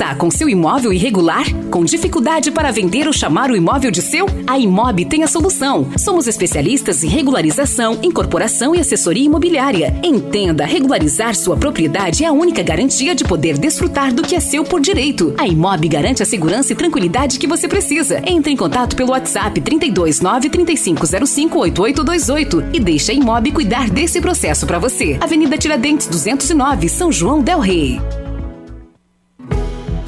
Está 0.02 0.16
com 0.16 0.32
seu 0.32 0.50
imóvel 0.50 0.92
irregular? 0.92 1.46
Com 1.70 1.86
dificuldade 1.86 2.50
para 2.50 2.72
vender 2.72 3.06
ou 3.06 3.14
chamar 3.14 3.52
o 3.52 3.56
imóvel 3.56 3.92
de 3.92 4.02
seu? 4.02 4.26
A 4.48 4.58
Imob 4.58 5.06
tem 5.06 5.24
a 5.24 5.28
solução. 5.28 5.92
Somos 5.96 6.26
especialistas 6.26 7.04
em 7.04 7.08
regularização, 7.08 8.00
incorporação 8.02 8.74
e 8.74 8.80
assessoria 8.80 9.24
imobiliária. 9.24 9.94
Entenda, 10.02 10.66
regularizar 10.66 11.36
sua 11.36 11.56
propriedade 11.56 12.24
é 12.24 12.28
a 12.28 12.32
única 12.32 12.64
garantia 12.64 13.14
de 13.14 13.24
poder 13.24 13.60
desfrutar 13.60 14.12
do 14.12 14.24
que 14.24 14.36
é 14.36 14.40
seu 14.40 14.64
por 14.64 14.82
direito. 14.82 15.36
A 15.38 15.48
Imob 15.48 15.88
garante 15.88 16.24
a 16.24 16.26
segurança 16.26 16.74
e 16.74 16.76
tranquilidade 16.76 17.38
que 17.38 17.46
você 17.46 17.68
precisa. 17.68 18.24
Entre 18.26 18.52
em 18.52 18.58
contato 18.58 18.96
pelo 18.96 19.12
WhatsApp 19.12 19.62
329 19.62 20.50
3505 20.50 21.60
8828 21.60 22.64
e 22.74 22.80
deixe 22.80 23.12
a 23.12 23.14
Imob 23.14 23.52
cuidar 23.52 23.88
desse 23.88 24.20
processo 24.20 24.66
para 24.66 24.80
você. 24.80 25.20
Avenida 25.22 25.60
Tiradentes 25.60 26.08
209, 26.08 26.90
São 26.90 27.12
João 27.12 27.40
del 27.44 27.60
Rei. 27.60 28.02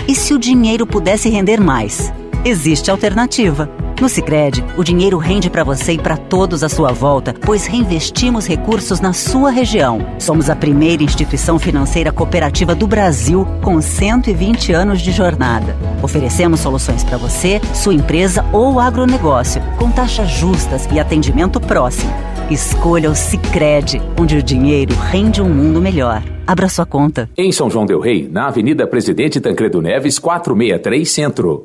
E 0.07 0.15
se 0.15 0.33
o 0.33 0.39
dinheiro 0.39 0.85
pudesse 0.85 1.29
render 1.29 1.59
mais? 1.59 2.11
existe 2.45 2.91
alternativa. 2.91 3.69
No 4.01 4.09
Sicredi, 4.09 4.63
o 4.75 4.83
dinheiro 4.83 5.17
rende 5.17 5.49
para 5.49 5.63
você 5.63 5.93
e 5.93 5.97
para 5.97 6.17
todos 6.17 6.63
à 6.63 6.67
sua 6.67 6.91
volta, 6.91 7.33
pois 7.41 7.65
reinvestimos 7.65 8.45
recursos 8.45 8.99
na 8.99 9.13
sua 9.13 9.49
região. 9.49 10.05
Somos 10.19 10.49
a 10.49 10.55
primeira 10.55 11.03
instituição 11.03 11.57
financeira 11.57 12.11
cooperativa 12.11 12.75
do 12.75 12.85
Brasil 12.85 13.47
com 13.61 13.79
120 13.79 14.73
anos 14.73 15.01
de 15.01 15.11
jornada. 15.11 15.77
Oferecemos 16.01 16.59
soluções 16.59 17.03
para 17.03 17.17
você, 17.17 17.61
sua 17.73 17.93
empresa 17.93 18.45
ou 18.51 18.79
agronegócio, 18.79 19.61
com 19.77 19.89
taxas 19.89 20.29
justas 20.29 20.87
e 20.91 20.99
atendimento 20.99 21.61
próximo. 21.61 22.11
Escolha 22.53 23.09
o 23.09 23.15
Sicredi, 23.15 23.99
onde 24.15 24.37
o 24.37 24.43
dinheiro 24.43 24.93
rende 24.93 25.41
um 25.41 25.49
mundo 25.49 25.81
melhor. 25.81 26.21
Abra 26.45 26.69
sua 26.69 26.85
conta. 26.85 27.27
Em 27.35 27.51
São 27.51 27.67
João 27.67 27.83
del 27.83 27.99
Rei, 27.99 28.29
na 28.31 28.47
Avenida 28.47 28.85
Presidente 28.85 29.41
Tancredo 29.41 29.81
Neves, 29.81 30.19
463 30.19 31.09
Centro. 31.09 31.63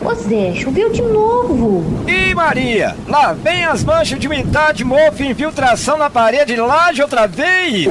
Ô 0.00 0.14
Zé, 0.14 0.54
choveu 0.54 0.90
de 0.92 1.02
novo. 1.02 1.84
Ih, 2.06 2.34
Maria, 2.34 2.96
lá 3.08 3.32
vem 3.32 3.64
as 3.64 3.82
manchas 3.82 4.18
de 4.18 4.26
umidade, 4.26 4.84
mofo 4.84 5.22
e 5.22 5.30
infiltração 5.30 5.96
na 5.96 6.10
parede 6.10 6.54
laje 6.56 7.02
outra 7.02 7.26
vez. 7.26 7.86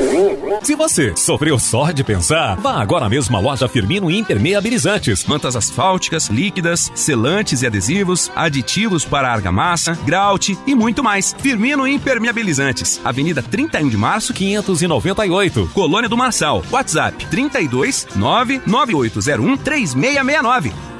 Se 0.62 0.76
você 0.76 1.14
sofreu 1.16 1.58
só 1.58 1.92
de 1.92 2.04
pensar, 2.04 2.56
vá 2.58 2.82
agora 2.82 3.10
mesmo 3.10 3.36
à 3.36 3.40
loja 3.40 3.68
Firmino 3.68 4.12
Impermeabilizantes. 4.12 5.26
Mantas 5.26 5.56
asfálticas, 5.56 6.28
líquidas, 6.28 6.92
selantes 6.94 7.62
e 7.62 7.68
adesivos, 7.68 8.32
aditivos 8.36 9.04
para 9.04 9.32
argamassa, 9.32 9.98
grout 10.06 10.58
e 10.66 10.76
muito 10.76 11.04
mais. 11.04 11.36
Firmino 11.40 11.88
Impermeabilizantes, 11.88 13.02
Avenida 13.04 13.42
31 13.42 13.90
de 13.90 13.98
Março, 13.98 14.34
598, 14.34 15.72
Colônia 15.74 16.10
do 16.10 16.18
Marçal. 16.18 16.64
WhatsApp 16.72 17.26
32 17.28 18.08
99801 18.16 19.58
3669. 19.58 20.95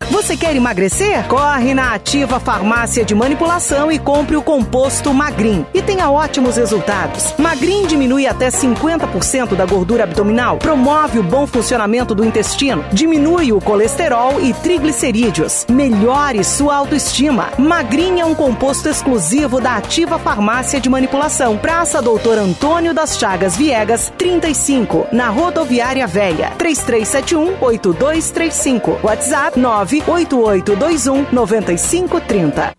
Você 0.00 0.36
quer 0.36 0.54
emagrecer? 0.54 1.26
Corre 1.26 1.72
na 1.72 1.94
Ativa 1.94 2.38
Farmácia 2.38 3.04
de 3.04 3.14
Manipulação 3.14 3.90
e 3.90 3.98
compre 3.98 4.36
o 4.36 4.42
composto 4.42 5.12
Magrin 5.12 5.64
e 5.72 5.80
tenha 5.80 6.10
ótimos 6.10 6.56
resultados. 6.56 7.34
Magrin 7.38 7.86
diminui 7.86 8.26
até 8.26 8.48
50% 8.48 9.54
da 9.54 9.64
gordura 9.64 10.04
abdominal, 10.04 10.58
promove 10.58 11.18
o 11.18 11.22
bom 11.22 11.46
funcionamento 11.46 12.14
do 12.14 12.24
intestino, 12.24 12.84
diminui 12.92 13.52
o 13.52 13.60
colesterol 13.60 14.40
e 14.40 14.52
triglicerídeos, 14.52 15.66
melhore 15.68 16.44
sua 16.44 16.76
autoestima. 16.76 17.48
Magrin 17.58 18.20
é 18.20 18.24
um 18.24 18.34
composto 18.34 18.88
exclusivo 18.88 19.60
da 19.60 19.76
Ativa 19.76 20.18
Farmácia 20.18 20.78
de 20.78 20.90
Manipulação. 20.90 21.56
Praça 21.56 22.02
Doutor 22.02 22.38
Antônio 22.38 22.92
das 22.92 23.18
Chagas 23.18 23.56
Viegas, 23.56 24.12
35, 24.18 25.08
na 25.10 25.30
Rodoviária 25.30 26.06
Velha, 26.06 26.52
3371 26.58 27.56
8235. 27.60 29.00
WhatsApp 29.02 29.58
9 29.58 29.85
98821 29.86 31.26
9530. 31.32 32.74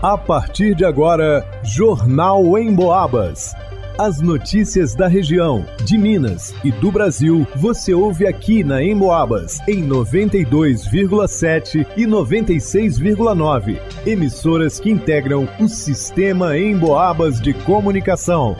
A 0.00 0.18
partir 0.18 0.74
de 0.74 0.84
agora, 0.84 1.44
Jornal 1.64 2.56
em 2.58 2.72
Boabas. 2.72 3.54
As 3.96 4.20
notícias 4.20 4.94
da 4.94 5.06
região, 5.06 5.64
de 5.84 5.96
Minas 5.96 6.52
e 6.64 6.72
do 6.72 6.90
Brasil, 6.90 7.46
você 7.56 7.94
ouve 7.94 8.26
aqui 8.26 8.64
na 8.64 8.82
Emboabas, 8.82 9.60
em 9.68 9.86
92,7 9.86 11.86
e 11.96 12.04
96,9. 12.04 13.80
Emissoras 14.04 14.80
que 14.80 14.90
integram 14.90 15.48
o 15.60 15.68
sistema 15.68 16.58
Emboabas 16.58 17.40
de 17.40 17.54
comunicação. 17.54 18.56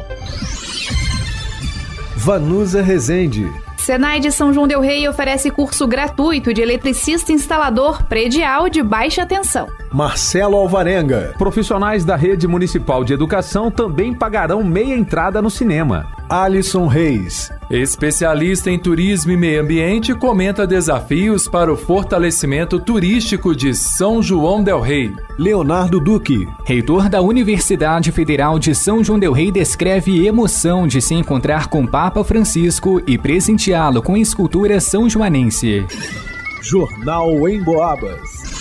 Vanusa 2.16 2.80
Rezende. 2.80 3.63
Senai 3.84 4.18
de 4.18 4.32
São 4.32 4.50
João 4.50 4.66
del 4.66 4.80
Rei 4.80 5.06
oferece 5.06 5.50
curso 5.50 5.86
gratuito 5.86 6.54
de 6.54 6.62
eletricista 6.62 7.32
instalador 7.32 8.02
predial 8.04 8.66
de 8.66 8.82
baixa 8.82 9.26
tensão. 9.26 9.68
Marcelo 9.94 10.56
Alvarenga. 10.56 11.36
Profissionais 11.38 12.04
da 12.04 12.16
Rede 12.16 12.48
Municipal 12.48 13.04
de 13.04 13.12
Educação 13.12 13.70
também 13.70 14.12
pagarão 14.12 14.64
meia 14.64 14.92
entrada 14.96 15.40
no 15.40 15.48
cinema. 15.48 16.08
Alisson 16.28 16.88
Reis. 16.88 17.52
Especialista 17.70 18.72
em 18.72 18.76
turismo 18.76 19.30
e 19.30 19.36
meio 19.36 19.62
ambiente, 19.62 20.12
comenta 20.12 20.66
desafios 20.66 21.46
para 21.46 21.72
o 21.72 21.76
fortalecimento 21.76 22.80
turístico 22.80 23.54
de 23.54 23.72
São 23.72 24.20
João 24.20 24.64
del 24.64 24.80
Rei. 24.80 25.12
Leonardo 25.38 26.00
Duque. 26.00 26.44
Reitor 26.64 27.08
da 27.08 27.22
Universidade 27.22 28.10
Federal 28.10 28.58
de 28.58 28.74
São 28.74 29.04
João 29.04 29.16
del 29.16 29.32
Rei 29.32 29.52
descreve 29.52 30.26
emoção 30.26 30.88
de 30.88 31.00
se 31.00 31.14
encontrar 31.14 31.68
com 31.68 31.86
Papa 31.86 32.24
Francisco 32.24 33.00
e 33.06 33.16
presenteá-lo 33.16 34.02
com 34.02 34.16
escultura 34.16 34.80
são 34.80 35.08
joanense. 35.08 35.86
Jornal 36.60 37.48
em 37.48 37.62
Boabas. 37.62 38.53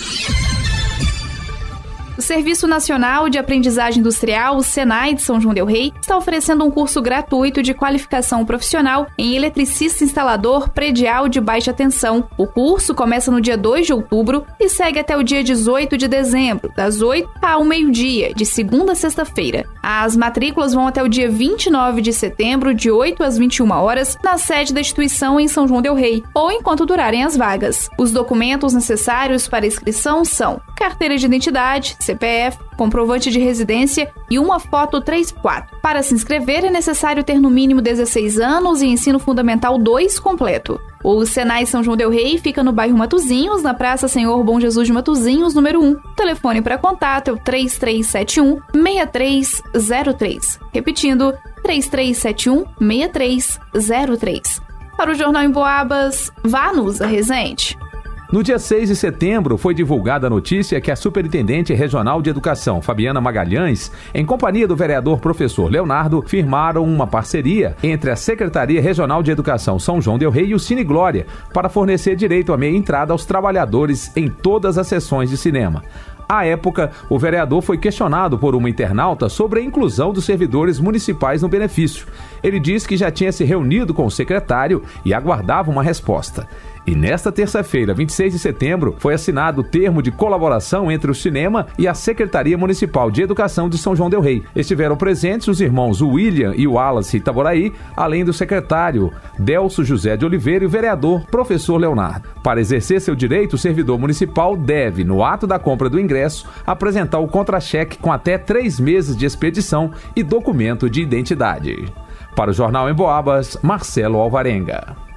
O 2.16 2.22
Serviço 2.22 2.68
Nacional 2.68 3.28
de 3.28 3.38
Aprendizagem 3.38 3.98
Industrial, 3.98 4.56
o 4.56 4.62
Senai 4.62 5.14
de 5.14 5.22
São 5.22 5.40
João 5.40 5.52
del 5.52 5.66
Rei, 5.66 5.92
está 6.00 6.16
oferecendo 6.16 6.64
um 6.64 6.70
curso 6.70 7.02
gratuito 7.02 7.60
de 7.60 7.74
qualificação 7.74 8.44
profissional 8.44 9.08
em 9.18 9.34
eletricista 9.34 10.04
instalador 10.04 10.68
predial 10.68 11.28
de 11.28 11.40
baixa 11.40 11.72
tensão. 11.72 12.28
O 12.38 12.46
curso 12.46 12.94
começa 12.94 13.32
no 13.32 13.40
dia 13.40 13.56
2 13.56 13.86
de 13.86 13.92
outubro 13.92 14.46
e 14.60 14.68
segue 14.68 15.00
até 15.00 15.16
o 15.16 15.24
dia 15.24 15.42
18 15.42 15.96
de 15.98 16.06
dezembro, 16.06 16.72
das 16.76 17.02
8 17.02 17.28
ao 17.42 17.64
meio-dia, 17.64 18.32
de 18.32 18.46
segunda 18.46 18.92
a 18.92 18.94
sexta-feira. 18.94 19.66
As 19.82 20.16
matrículas 20.16 20.72
vão 20.72 20.86
até 20.86 21.02
o 21.02 21.08
dia 21.08 21.28
29 21.28 22.00
de 22.00 22.12
setembro, 22.12 22.72
de 22.72 22.92
8 22.92 23.24
às 23.24 23.36
21 23.36 23.72
horas, 23.72 24.16
na 24.22 24.38
sede 24.38 24.72
da 24.72 24.80
instituição 24.80 25.40
em 25.40 25.48
São 25.48 25.66
João 25.66 25.82
del 25.82 25.94
Rei, 25.94 26.22
ou 26.32 26.52
enquanto 26.52 26.86
durarem 26.86 27.24
as 27.24 27.36
vagas. 27.36 27.90
Os 27.98 28.12
documentos 28.12 28.72
necessários 28.72 29.48
para 29.48 29.66
inscrição 29.66 30.24
são 30.24 30.60
carteira 30.76 31.16
de 31.16 31.26
identidade, 31.26 31.96
CPF, 32.04 32.58
comprovante 32.76 33.30
de 33.30 33.38
residência 33.38 34.12
e 34.30 34.38
uma 34.38 34.60
foto 34.60 35.00
3x4. 35.00 35.66
Para 35.82 36.02
se 36.02 36.14
inscrever 36.14 36.64
é 36.64 36.70
necessário 36.70 37.24
ter 37.24 37.40
no 37.40 37.50
mínimo 37.50 37.80
16 37.80 38.38
anos 38.38 38.82
e 38.82 38.86
ensino 38.86 39.18
fundamental 39.18 39.78
2 39.78 40.18
completo. 40.18 40.80
O 41.02 41.26
Senai 41.26 41.66
São 41.66 41.82
João 41.82 41.96
del 41.96 42.10
Rei 42.10 42.38
fica 42.38 42.62
no 42.62 42.72
bairro 42.72 42.96
Matuzinhos, 42.96 43.62
na 43.62 43.74
Praça 43.74 44.08
Senhor 44.08 44.42
Bom 44.42 44.58
Jesus 44.58 44.86
de 44.86 44.92
Matuzinhos, 44.92 45.54
número 45.54 45.82
1. 45.82 45.92
O 45.92 45.96
telefone 46.16 46.62
para 46.62 46.78
contato 46.78 47.28
é 47.28 47.32
o 47.32 47.36
3371 47.36 48.60
6303. 48.72 50.60
Repetindo, 50.72 51.34
3371 51.62 52.64
6303. 52.78 54.62
Para 54.96 55.10
o 55.10 55.14
Jornal 55.14 55.42
em 55.42 55.50
Boabas, 55.50 56.32
vá 56.42 56.72
Nusa 56.72 57.06
Resente. 57.06 57.76
No 58.34 58.42
dia 58.42 58.58
6 58.58 58.88
de 58.88 58.96
setembro, 58.96 59.56
foi 59.56 59.72
divulgada 59.72 60.26
a 60.26 60.30
notícia 60.30 60.80
que 60.80 60.90
a 60.90 60.96
Superintendente 60.96 61.72
Regional 61.72 62.20
de 62.20 62.30
Educação, 62.30 62.82
Fabiana 62.82 63.20
Magalhães, 63.20 63.92
em 64.12 64.26
companhia 64.26 64.66
do 64.66 64.74
vereador 64.74 65.20
professor 65.20 65.70
Leonardo, 65.70 66.20
firmaram 66.26 66.82
uma 66.82 67.06
parceria 67.06 67.76
entre 67.80 68.10
a 68.10 68.16
Secretaria 68.16 68.82
Regional 68.82 69.22
de 69.22 69.30
Educação 69.30 69.78
São 69.78 70.02
João 70.02 70.18
Del 70.18 70.32
Rei 70.32 70.46
e 70.46 70.54
o 70.54 70.58
Cine 70.58 70.82
Glória 70.82 71.28
para 71.52 71.68
fornecer 71.68 72.16
direito 72.16 72.52
à 72.52 72.56
meia 72.56 72.76
entrada 72.76 73.12
aos 73.12 73.24
trabalhadores 73.24 74.10
em 74.16 74.28
todas 74.28 74.78
as 74.78 74.88
sessões 74.88 75.30
de 75.30 75.36
cinema. 75.36 75.84
À 76.28 76.44
época, 76.44 76.90
o 77.08 77.18
vereador 77.18 77.62
foi 77.62 77.78
questionado 77.78 78.38
por 78.38 78.56
uma 78.56 78.68
internauta 78.68 79.28
sobre 79.28 79.60
a 79.60 79.62
inclusão 79.62 80.12
dos 80.12 80.24
servidores 80.24 80.80
municipais 80.80 81.42
no 81.42 81.48
benefício. 81.48 82.06
Ele 82.42 82.58
disse 82.58 82.88
que 82.88 82.96
já 82.96 83.10
tinha 83.10 83.30
se 83.30 83.44
reunido 83.44 83.94
com 83.94 84.06
o 84.06 84.10
secretário 84.10 84.82
e 85.04 85.14
aguardava 85.14 85.70
uma 85.70 85.82
resposta. 85.82 86.48
E 86.86 86.94
nesta 86.94 87.32
terça-feira, 87.32 87.94
26 87.94 88.34
de 88.34 88.38
setembro, 88.38 88.94
foi 88.98 89.14
assinado 89.14 89.62
o 89.62 89.64
termo 89.64 90.02
de 90.02 90.10
colaboração 90.10 90.92
entre 90.92 91.10
o 91.10 91.14
cinema 91.14 91.66
e 91.78 91.88
a 91.88 91.94
Secretaria 91.94 92.58
Municipal 92.58 93.10
de 93.10 93.22
Educação 93.22 93.70
de 93.70 93.78
São 93.78 93.96
João 93.96 94.10
del 94.10 94.20
Rei. 94.20 94.42
Estiveram 94.54 94.94
presentes 94.94 95.48
os 95.48 95.62
irmãos 95.62 96.02
William 96.02 96.52
e 96.54 96.66
Wallace 96.66 97.16
Itaboraí, 97.16 97.72
além 97.96 98.22
do 98.22 98.34
secretário 98.34 99.10
Delso 99.38 99.82
José 99.82 100.14
de 100.14 100.26
Oliveira 100.26 100.64
e 100.64 100.66
o 100.66 100.70
vereador 100.70 101.24
professor 101.26 101.78
Leonardo. 101.78 102.28
Para 102.42 102.60
exercer 102.60 103.00
seu 103.00 103.14
direito, 103.14 103.54
o 103.54 103.58
servidor 103.58 103.98
municipal 103.98 104.54
deve, 104.54 105.04
no 105.04 105.24
ato 105.24 105.46
da 105.46 105.58
compra 105.58 105.88
do 105.88 105.98
ingresso, 105.98 106.46
apresentar 106.66 107.18
o 107.18 107.28
contra-cheque 107.28 107.96
com 107.96 108.12
até 108.12 108.36
três 108.36 108.78
meses 108.78 109.16
de 109.16 109.24
expedição 109.24 109.90
e 110.14 110.22
documento 110.22 110.90
de 110.90 111.00
identidade. 111.00 111.90
Para 112.36 112.50
o 112.50 112.54
Jornal 112.54 112.90
em 112.90 112.94
Boabas, 112.94 113.56
Marcelo 113.62 114.18
Alvarenga. 114.18 115.13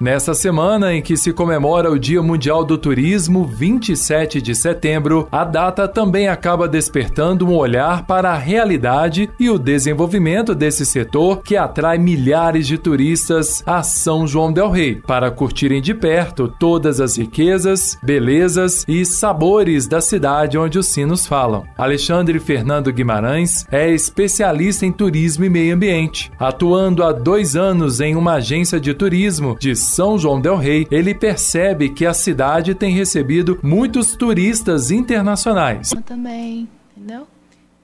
Nessa 0.00 0.32
semana 0.32 0.94
em 0.94 1.02
que 1.02 1.14
se 1.14 1.30
comemora 1.30 1.90
o 1.90 1.98
Dia 1.98 2.22
Mundial 2.22 2.64
do 2.64 2.78
Turismo, 2.78 3.44
27 3.44 4.40
de 4.40 4.54
setembro, 4.54 5.28
a 5.30 5.44
data 5.44 5.86
também 5.86 6.26
acaba 6.26 6.66
despertando 6.66 7.46
um 7.46 7.54
olhar 7.54 8.06
para 8.06 8.30
a 8.30 8.38
realidade 8.38 9.28
e 9.38 9.50
o 9.50 9.58
desenvolvimento 9.58 10.54
desse 10.54 10.86
setor 10.86 11.42
que 11.42 11.54
atrai 11.54 11.98
milhares 11.98 12.66
de 12.66 12.78
turistas 12.78 13.62
a 13.66 13.82
São 13.82 14.26
João 14.26 14.50
del 14.50 14.70
Rei 14.70 14.94
para 14.94 15.30
curtirem 15.30 15.82
de 15.82 15.92
perto 15.92 16.48
todas 16.48 16.98
as 16.98 17.18
riquezas, 17.18 17.98
belezas 18.02 18.86
e 18.88 19.04
sabores 19.04 19.86
da 19.86 20.00
cidade 20.00 20.56
onde 20.56 20.78
os 20.78 20.86
sinos 20.86 21.26
falam. 21.26 21.64
Alexandre 21.76 22.40
Fernando 22.40 22.90
Guimarães 22.90 23.66
é 23.70 23.90
especialista 23.90 24.86
em 24.86 24.92
turismo 24.92 25.44
e 25.44 25.50
meio 25.50 25.74
ambiente, 25.74 26.32
atuando 26.38 27.04
há 27.04 27.12
dois 27.12 27.54
anos 27.54 28.00
em 28.00 28.16
uma 28.16 28.36
agência 28.36 28.80
de 28.80 28.94
turismo 28.94 29.58
de 29.60 29.76
São 29.90 30.16
João 30.16 30.40
del 30.40 30.56
Rei, 30.56 30.86
ele 30.88 31.12
percebe 31.12 31.88
que 31.88 32.06
a 32.06 32.14
cidade 32.14 32.76
tem 32.76 32.94
recebido 32.94 33.58
muitos 33.60 34.14
turistas 34.14 34.92
internacionais. 34.92 35.90
Eu 35.90 36.00
também, 36.00 36.68
entendeu? 36.96 37.26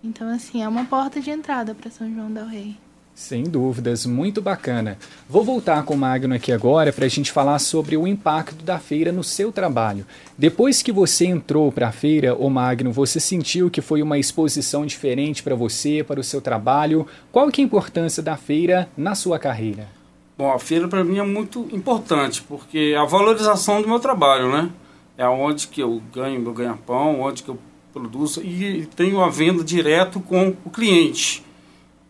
Então, 0.04 0.28
assim, 0.28 0.62
é 0.62 0.68
uma 0.68 0.84
porta 0.84 1.20
de 1.20 1.30
entrada 1.30 1.74
para 1.74 1.90
São 1.90 2.08
João 2.14 2.30
del 2.30 2.46
Rei. 2.46 2.76
Sem 3.12 3.42
dúvidas, 3.42 4.06
muito 4.06 4.40
bacana. 4.40 4.96
Vou 5.28 5.42
voltar 5.42 5.82
com 5.82 5.94
o 5.94 5.96
Magno 5.96 6.32
aqui 6.32 6.52
agora 6.52 6.92
para 6.92 7.06
a 7.06 7.08
gente 7.08 7.32
falar 7.32 7.58
sobre 7.58 7.96
o 7.96 8.06
impacto 8.06 8.62
da 8.62 8.78
feira 8.78 9.10
no 9.10 9.24
seu 9.24 9.50
trabalho. 9.50 10.06
Depois 10.38 10.82
que 10.82 10.92
você 10.92 11.26
entrou 11.26 11.72
para 11.72 11.88
a 11.88 11.92
feira, 11.92 12.36
o 12.36 12.48
Magno, 12.48 12.92
você 12.92 13.18
sentiu 13.18 13.68
que 13.68 13.80
foi 13.80 14.00
uma 14.00 14.16
exposição 14.16 14.86
diferente 14.86 15.42
para 15.42 15.56
você, 15.56 16.04
para 16.06 16.20
o 16.20 16.24
seu 16.24 16.40
trabalho? 16.40 17.04
Qual 17.32 17.50
que 17.50 17.60
é 17.60 17.64
a 17.64 17.66
importância 17.66 18.22
da 18.22 18.36
feira 18.36 18.88
na 18.96 19.16
sua 19.16 19.40
carreira? 19.40 19.95
Bom, 20.38 20.52
a 20.52 20.58
feira 20.58 20.86
para 20.86 21.02
mim 21.02 21.18
é 21.18 21.22
muito 21.22 21.66
importante, 21.72 22.42
porque 22.42 22.92
é 22.94 22.98
a 22.98 23.06
valorização 23.06 23.80
do 23.80 23.88
meu 23.88 23.98
trabalho, 23.98 24.52
né? 24.52 24.70
É 25.16 25.26
onde 25.26 25.66
que 25.66 25.80
eu 25.80 26.02
ganho 26.12 26.38
meu 26.38 26.52
ganha-pão, 26.52 27.22
onde 27.22 27.42
que 27.42 27.48
eu 27.48 27.58
produzo 27.90 28.42
e 28.42 28.84
tenho 28.94 29.22
a 29.22 29.30
venda 29.30 29.64
direto 29.64 30.20
com 30.20 30.54
o 30.62 30.68
cliente. 30.68 31.42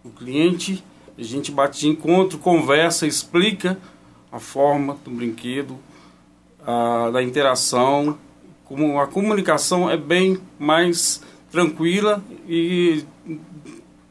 O 0.04 0.10
cliente 0.10 0.82
a 1.16 1.22
gente 1.22 1.52
bate 1.52 1.78
de 1.78 1.88
encontro, 1.88 2.36
conversa, 2.36 3.06
explica 3.06 3.78
a 4.32 4.40
forma 4.40 4.98
do 5.04 5.10
brinquedo, 5.12 5.78
a, 6.66 7.10
da 7.10 7.22
interação. 7.22 8.18
Como 8.64 9.00
a 9.00 9.06
comunicação 9.06 9.88
é 9.88 9.96
bem 9.96 10.38
mais 10.58 11.22
tranquila 11.50 12.20
e 12.48 13.04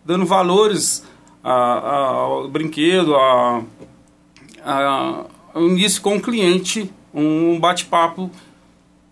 dando 0.05 0.25
valores 0.25 1.05
a, 1.43 1.51
a, 1.51 2.07
ao 2.07 2.47
brinquedo, 2.47 3.13
a, 3.13 3.61
a, 4.65 5.25
ao 5.53 5.67
início 5.67 6.01
com 6.01 6.17
o 6.17 6.21
cliente, 6.21 6.91
um 7.13 7.59
bate-papo 7.59 8.29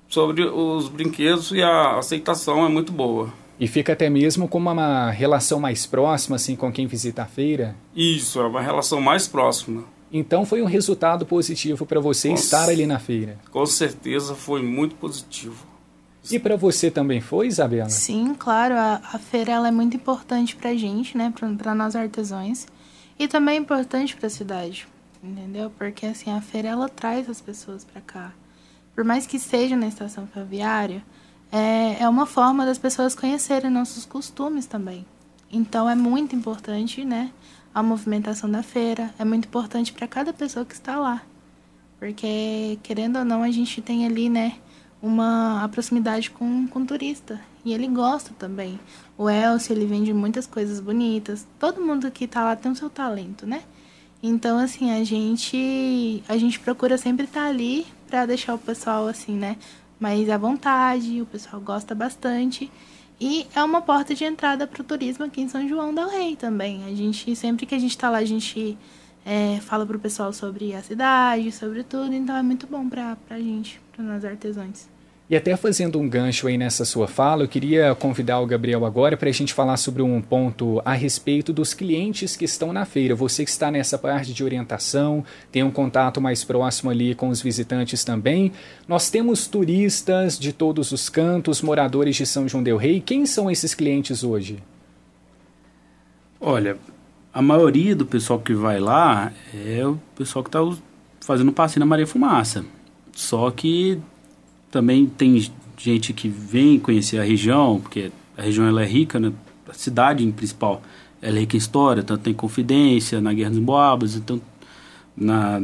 sobre 0.09 0.43
os 0.43 0.89
brinquedos 0.89 1.51
e 1.51 1.61
a 1.61 1.97
aceitação 1.97 2.65
é 2.65 2.69
muito 2.69 2.91
boa. 2.91 3.31
E 3.59 3.67
fica 3.67 3.93
até 3.93 4.09
mesmo 4.09 4.47
com 4.47 4.57
uma 4.57 5.11
relação 5.11 5.59
mais 5.59 5.85
próxima, 5.85 6.35
assim, 6.35 6.55
com 6.55 6.71
quem 6.71 6.87
visita 6.87 7.21
a 7.21 7.25
feira? 7.25 7.75
Isso, 7.95 8.39
é 8.39 8.47
uma 8.47 8.61
relação 8.61 8.99
mais 8.99 9.27
próxima. 9.27 9.85
Então 10.11 10.45
foi 10.45 10.61
um 10.61 10.65
resultado 10.65 11.25
positivo 11.25 11.85
para 11.85 11.99
você 11.99 12.29
com 12.29 12.35
estar 12.35 12.69
ali 12.69 12.85
na 12.85 12.99
feira? 12.99 13.39
Com 13.51 13.65
certeza 13.65 14.35
foi 14.35 14.61
muito 14.61 14.95
positivo. 14.95 15.65
E 16.31 16.39
para 16.39 16.55
você 16.55 16.89
também 16.89 17.19
foi, 17.19 17.47
Isabela? 17.47 17.89
Sim, 17.89 18.33
claro. 18.37 18.75
A, 18.75 19.01
a 19.13 19.19
feira 19.19 19.53
ela 19.53 19.67
é 19.67 19.71
muito 19.71 19.97
importante 19.97 20.55
para 20.55 20.69
a 20.69 20.75
gente, 20.75 21.17
né? 21.17 21.33
Para 21.57 21.75
nós 21.75 21.95
artesãos. 21.95 22.67
E 23.19 23.27
também 23.27 23.55
é 23.55 23.59
importante 23.59 24.15
para 24.15 24.27
a 24.27 24.29
cidade, 24.29 24.87
entendeu? 25.23 25.71
Porque 25.71 26.05
assim, 26.05 26.29
a 26.31 26.41
feira 26.41 26.67
ela 26.69 26.89
traz 26.89 27.29
as 27.29 27.39
pessoas 27.39 27.83
para 27.83 28.01
cá. 28.01 28.33
Por 28.93 29.03
mais 29.03 29.25
que 29.25 29.39
seja 29.39 29.75
na 29.75 29.87
estação 29.87 30.27
ferroviária, 30.27 31.03
é, 31.51 32.03
é 32.03 32.09
uma 32.09 32.25
forma 32.25 32.65
das 32.65 32.77
pessoas 32.77 33.15
conhecerem 33.15 33.71
nossos 33.71 34.05
costumes 34.05 34.65
também. 34.65 35.05
Então 35.51 35.89
é 35.89 35.95
muito 35.95 36.35
importante, 36.35 37.05
né? 37.05 37.31
A 37.73 37.81
movimentação 37.81 38.49
da 38.49 38.61
feira 38.61 39.13
é 39.17 39.25
muito 39.25 39.47
importante 39.47 39.93
para 39.93 40.07
cada 40.07 40.33
pessoa 40.33 40.65
que 40.65 40.73
está 40.73 40.99
lá. 40.99 41.23
Porque, 41.99 42.77
querendo 42.83 43.19
ou 43.19 43.25
não, 43.25 43.41
a 43.41 43.49
gente 43.49 43.81
tem 43.81 44.05
ali, 44.05 44.29
né, 44.29 44.57
uma 45.01 45.67
proximidade 45.71 46.29
com, 46.29 46.67
com 46.67 46.79
o 46.79 46.85
turista. 46.85 47.39
E 47.63 47.73
ele 47.73 47.87
gosta 47.87 48.31
também. 48.37 48.79
O 49.17 49.29
Elcio, 49.29 49.73
ele 49.73 49.85
vende 49.85 50.13
muitas 50.13 50.45
coisas 50.45 50.79
bonitas. 50.79 51.47
Todo 51.57 51.81
mundo 51.81 52.11
que 52.11 52.25
está 52.25 52.43
lá 52.43 52.55
tem 52.55 52.71
o 52.71 52.75
seu 52.75 52.89
talento, 52.89 53.47
né? 53.47 53.63
Então, 54.25 54.57
assim, 54.57 54.89
a 54.89 55.03
gente 55.03 56.23
a 56.29 56.37
gente 56.37 56.57
procura 56.57 56.97
sempre 56.97 57.25
estar 57.25 57.41
tá 57.41 57.47
ali 57.47 57.85
para 58.07 58.25
deixar 58.25 58.55
o 58.55 58.57
pessoal 58.57 59.05
assim, 59.05 59.33
né, 59.35 59.57
mais 59.99 60.29
à 60.29 60.37
vontade, 60.37 61.21
o 61.21 61.25
pessoal 61.25 61.61
gosta 61.61 61.93
bastante. 61.93 62.71
E 63.19 63.45
é 63.53 63.61
uma 63.61 63.81
porta 63.81 64.15
de 64.15 64.23
entrada 64.23 64.65
para 64.65 64.81
o 64.81 64.83
turismo 64.85 65.25
aqui 65.25 65.41
em 65.41 65.49
São 65.49 65.67
João 65.67 65.93
del 65.93 66.09
Rei 66.09 66.37
também. 66.37 66.85
A 66.85 66.95
gente, 66.95 67.35
sempre 67.35 67.65
que 67.65 67.75
a 67.75 67.79
gente 67.79 67.91
está 67.91 68.09
lá, 68.09 68.19
a 68.19 68.25
gente 68.25 68.77
é, 69.25 69.59
fala 69.61 69.83
o 69.85 69.99
pessoal 69.99 70.31
sobre 70.33 70.73
a 70.73 70.81
cidade, 70.81 71.51
sobre 71.51 71.83
tudo. 71.83 72.13
Então 72.13 72.35
é 72.35 72.43
muito 72.43 72.65
bom 72.65 72.87
para 72.87 73.17
a 73.29 73.39
gente, 73.39 73.81
para 73.91 74.03
nós 74.03 74.23
artesãos. 74.23 74.92
E 75.29 75.37
até 75.37 75.55
fazendo 75.55 75.97
um 75.99 76.07
gancho 76.07 76.47
aí 76.47 76.57
nessa 76.57 76.83
sua 76.83 77.07
fala, 77.07 77.43
eu 77.43 77.47
queria 77.47 77.95
convidar 77.95 78.41
o 78.41 78.45
Gabriel 78.45 78.85
agora 78.85 79.15
para 79.15 79.29
a 79.29 79.31
gente 79.31 79.53
falar 79.53 79.77
sobre 79.77 80.01
um 80.01 80.21
ponto 80.21 80.81
a 80.83 80.93
respeito 80.93 81.53
dos 81.53 81.73
clientes 81.73 82.35
que 82.35 82.43
estão 82.43 82.73
na 82.73 82.83
feira. 82.83 83.15
Você 83.15 83.45
que 83.45 83.49
está 83.49 83.71
nessa 83.71 83.97
parte 83.97 84.33
de 84.33 84.43
orientação, 84.43 85.23
tem 85.49 85.63
um 85.63 85.71
contato 85.71 86.19
mais 86.19 86.43
próximo 86.43 86.91
ali 86.91 87.15
com 87.15 87.29
os 87.29 87.41
visitantes 87.41 88.03
também. 88.03 88.51
Nós 88.85 89.09
temos 89.09 89.47
turistas 89.47 90.37
de 90.37 90.51
todos 90.51 90.91
os 90.91 91.07
cantos, 91.07 91.61
moradores 91.61 92.17
de 92.17 92.25
São 92.25 92.45
João 92.45 92.61
del 92.61 92.77
Rei. 92.77 92.99
Quem 92.99 93.25
são 93.25 93.49
esses 93.49 93.73
clientes 93.73 94.25
hoje? 94.25 94.61
Olha, 96.39 96.77
a 97.33 97.41
maioria 97.41 97.95
do 97.95 98.05
pessoal 98.05 98.39
que 98.39 98.53
vai 98.53 98.77
lá 98.77 99.31
é 99.53 99.87
o 99.87 99.97
pessoal 100.15 100.43
que 100.43 100.49
está 100.49 100.59
fazendo 101.21 101.53
passeio 101.53 101.79
na 101.79 101.85
Maria 101.85 102.05
Fumaça. 102.05 102.65
Só 103.13 103.49
que 103.49 104.01
também 104.73 105.05
tem 105.05 105.39
gente 105.77 106.13
que 106.13 106.27
vem 106.27 106.79
conhecer 106.79 107.19
a 107.19 107.23
região, 107.23 107.79
porque 107.79 108.11
a 108.35 108.41
região 108.41 108.65
ela 108.65 108.81
é 108.81 108.85
rica, 108.87 109.19
né? 109.19 109.31
a 109.69 109.73
cidade 109.73 110.25
em 110.25 110.31
principal 110.31 110.81
ela 111.21 111.37
é 111.37 111.41
rica 111.41 111.55
em 111.55 111.59
história, 111.59 112.01
tanto 112.01 112.23
tem 112.23 112.33
confidência 112.33 113.21
na 113.21 113.31
Guerra 113.31 113.51
dos 113.51 113.59
Boabas, 113.59 114.15
então 114.15 114.41
na, 115.15 115.61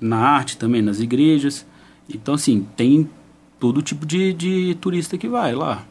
na 0.00 0.16
arte 0.16 0.56
também, 0.56 0.80
nas 0.80 1.00
igrejas. 1.00 1.66
Então, 2.08 2.34
assim, 2.34 2.64
tem 2.76 3.10
todo 3.58 3.82
tipo 3.82 4.06
de, 4.06 4.32
de 4.32 4.76
turista 4.80 5.18
que 5.18 5.28
vai 5.28 5.56
lá. 5.56 5.84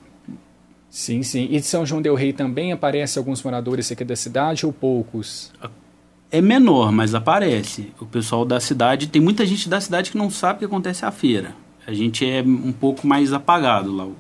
Sim, 0.90 1.24
sim. 1.24 1.50
E 1.52 1.60
de 1.60 1.66
São 1.66 1.86
João 1.86 2.02
del 2.02 2.16
Rei 2.16 2.32
também 2.32 2.72
aparece 2.72 3.20
alguns 3.20 3.44
moradores 3.44 3.92
aqui 3.92 4.06
da 4.06 4.16
cidade 4.16 4.66
ou 4.66 4.72
poucos? 4.72 5.52
É 6.32 6.42
menor, 6.42 6.92
mas 6.92 7.14
aparece. 7.14 7.92
O 8.00 8.06
pessoal 8.06 8.46
da 8.46 8.62
cidade, 8.62 9.08
tem 9.08 9.22
muita 9.22 9.46
gente 9.46 9.68
da 9.68 9.82
cidade 9.82 10.10
que 10.10 10.18
não 10.18 10.30
sabe 10.30 10.60
que 10.60 10.66
acontece 10.66 11.06
a 11.06 11.12
feira 11.12 11.54
a 11.86 11.94
gente 11.94 12.26
é 12.26 12.42
um 12.42 12.72
pouco 12.72 13.06
mais 13.06 13.34
apagado 13.34 13.92
lá, 13.96 14.06
o, 14.06 14.16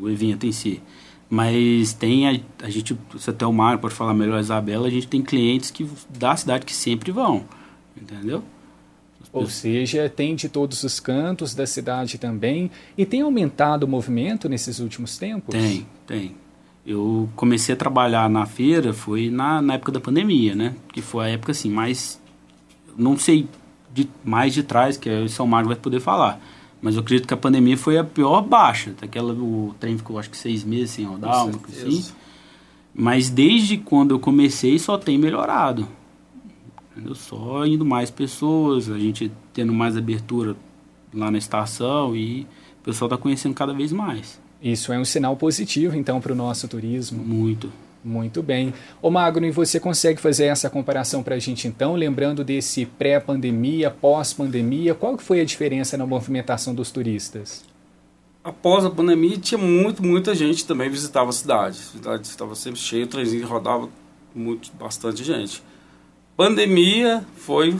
o 0.00 0.10
evento 0.10 0.46
em 0.46 0.52
si. 0.52 0.80
Mas 1.28 1.92
tem 1.92 2.28
a, 2.28 2.40
a 2.62 2.70
gente, 2.70 2.96
se 3.18 3.30
até 3.30 3.46
o 3.46 3.52
Mário 3.52 3.78
pode 3.78 3.94
falar 3.94 4.14
melhor, 4.14 4.36
a 4.36 4.40
Isabela, 4.40 4.86
a 4.86 4.90
gente 4.90 5.08
tem 5.08 5.22
clientes 5.22 5.70
que 5.70 5.88
da 6.16 6.36
cidade 6.36 6.64
que 6.64 6.74
sempre 6.74 7.10
vão, 7.10 7.44
entendeu? 7.96 8.42
Ou 9.34 9.46
seja, 9.48 10.08
tem 10.08 10.36
de 10.36 10.48
todos 10.48 10.84
os 10.84 11.00
cantos 11.00 11.56
da 11.56 11.66
cidade 11.66 12.18
também. 12.18 12.70
E 12.96 13.04
tem 13.04 13.22
aumentado 13.22 13.82
o 13.82 13.88
movimento 13.88 14.48
nesses 14.48 14.78
últimos 14.78 15.18
tempos? 15.18 15.52
Tem, 15.52 15.84
tem. 16.06 16.36
Eu 16.86 17.28
comecei 17.34 17.74
a 17.74 17.76
trabalhar 17.76 18.30
na 18.30 18.46
feira, 18.46 18.92
foi 18.92 19.30
na, 19.30 19.60
na 19.60 19.74
época 19.74 19.90
da 19.90 20.00
pandemia, 20.00 20.54
né? 20.54 20.76
Que 20.92 21.02
foi 21.02 21.24
a 21.24 21.28
época 21.30 21.50
assim, 21.50 21.68
mais. 21.68 22.20
Não 22.96 23.18
sei 23.18 23.48
de, 23.92 24.08
mais 24.22 24.54
de 24.54 24.62
trás, 24.62 24.96
que 24.96 25.10
o 25.10 25.28
São 25.28 25.48
Mário 25.48 25.66
vai 25.66 25.76
poder 25.76 25.98
falar. 25.98 26.40
Mas 26.84 26.96
eu 26.96 27.00
acredito 27.00 27.26
que 27.26 27.32
a 27.32 27.36
pandemia 27.38 27.78
foi 27.78 27.96
a 27.96 28.04
pior 28.04 28.42
baixa. 28.42 28.92
Aquela, 29.00 29.32
o 29.32 29.74
trem 29.80 29.96
ficou 29.96 30.18
acho 30.18 30.28
que 30.28 30.36
seis 30.36 30.62
meses 30.62 30.90
sem 30.90 31.06
rodar, 31.06 31.50
coisa 31.56 31.88
assim. 31.88 32.12
Mas 32.94 33.30
desde 33.30 33.78
quando 33.78 34.10
eu 34.10 34.20
comecei 34.20 34.78
só 34.78 34.98
tem 34.98 35.16
melhorado. 35.16 35.88
Entendeu? 36.92 37.14
Só 37.14 37.64
indo 37.64 37.86
mais 37.86 38.10
pessoas, 38.10 38.90
a 38.90 38.98
gente 38.98 39.32
tendo 39.54 39.72
mais 39.72 39.96
abertura 39.96 40.54
lá 41.14 41.30
na 41.30 41.38
estação 41.38 42.14
e 42.14 42.42
o 42.42 42.84
pessoal 42.84 43.06
está 43.06 43.16
conhecendo 43.16 43.54
cada 43.54 43.72
vez 43.72 43.90
mais. 43.90 44.38
Isso 44.62 44.92
é 44.92 44.98
um 44.98 45.06
sinal 45.06 45.34
positivo, 45.38 45.96
então, 45.96 46.20
para 46.20 46.34
o 46.34 46.36
nosso 46.36 46.68
turismo. 46.68 47.24
Muito. 47.24 47.72
Muito 48.04 48.42
bem. 48.42 48.74
Ô 49.00 49.10
Magno, 49.10 49.46
e 49.46 49.50
você 49.50 49.80
consegue 49.80 50.20
fazer 50.20 50.44
essa 50.44 50.68
comparação 50.68 51.22
para 51.22 51.36
a 51.36 51.38
gente 51.38 51.66
então, 51.66 51.94
lembrando 51.94 52.44
desse 52.44 52.84
pré-pandemia, 52.84 53.90
pós-pandemia, 53.90 54.94
qual 54.94 55.16
que 55.16 55.22
foi 55.22 55.40
a 55.40 55.44
diferença 55.44 55.96
na 55.96 56.04
movimentação 56.04 56.74
dos 56.74 56.90
turistas? 56.90 57.64
Após 58.42 58.84
a 58.84 58.90
pandemia, 58.90 59.38
tinha 59.38 59.56
muito, 59.56 60.04
muita 60.04 60.34
gente 60.34 60.66
também 60.66 60.90
visitava 60.90 61.30
a 61.30 61.32
cidade. 61.32 61.78
A 61.78 61.96
cidade 61.96 62.26
estava 62.26 62.54
sempre 62.54 62.78
cheia, 62.78 63.04
o 63.04 63.08
trenzinho 63.08 63.46
rodava 63.46 63.88
muito, 64.34 64.70
bastante 64.78 65.24
gente. 65.24 65.62
Pandemia 66.36 67.24
foi 67.36 67.74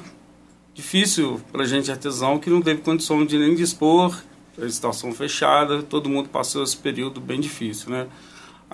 difícil 0.73 1.39
para 1.53 1.65
a 1.65 1.67
gente 1.67 1.91
artesão 1.91 2.39
que 2.39 2.49
não 2.49 2.63
teve 2.63 2.81
condição 2.81 3.27
de 3.27 3.39
nem 3.39 3.55
dispor, 3.55 4.19
a 4.59 4.65
estação 4.65 5.13
fechada, 5.13 5.83
todo 5.83 6.09
mundo 6.09 6.31
passou 6.31 6.63
esse 6.63 6.77
período 6.77 7.21
bem 7.21 7.41
difícil, 7.41 7.91
né? 7.91 8.07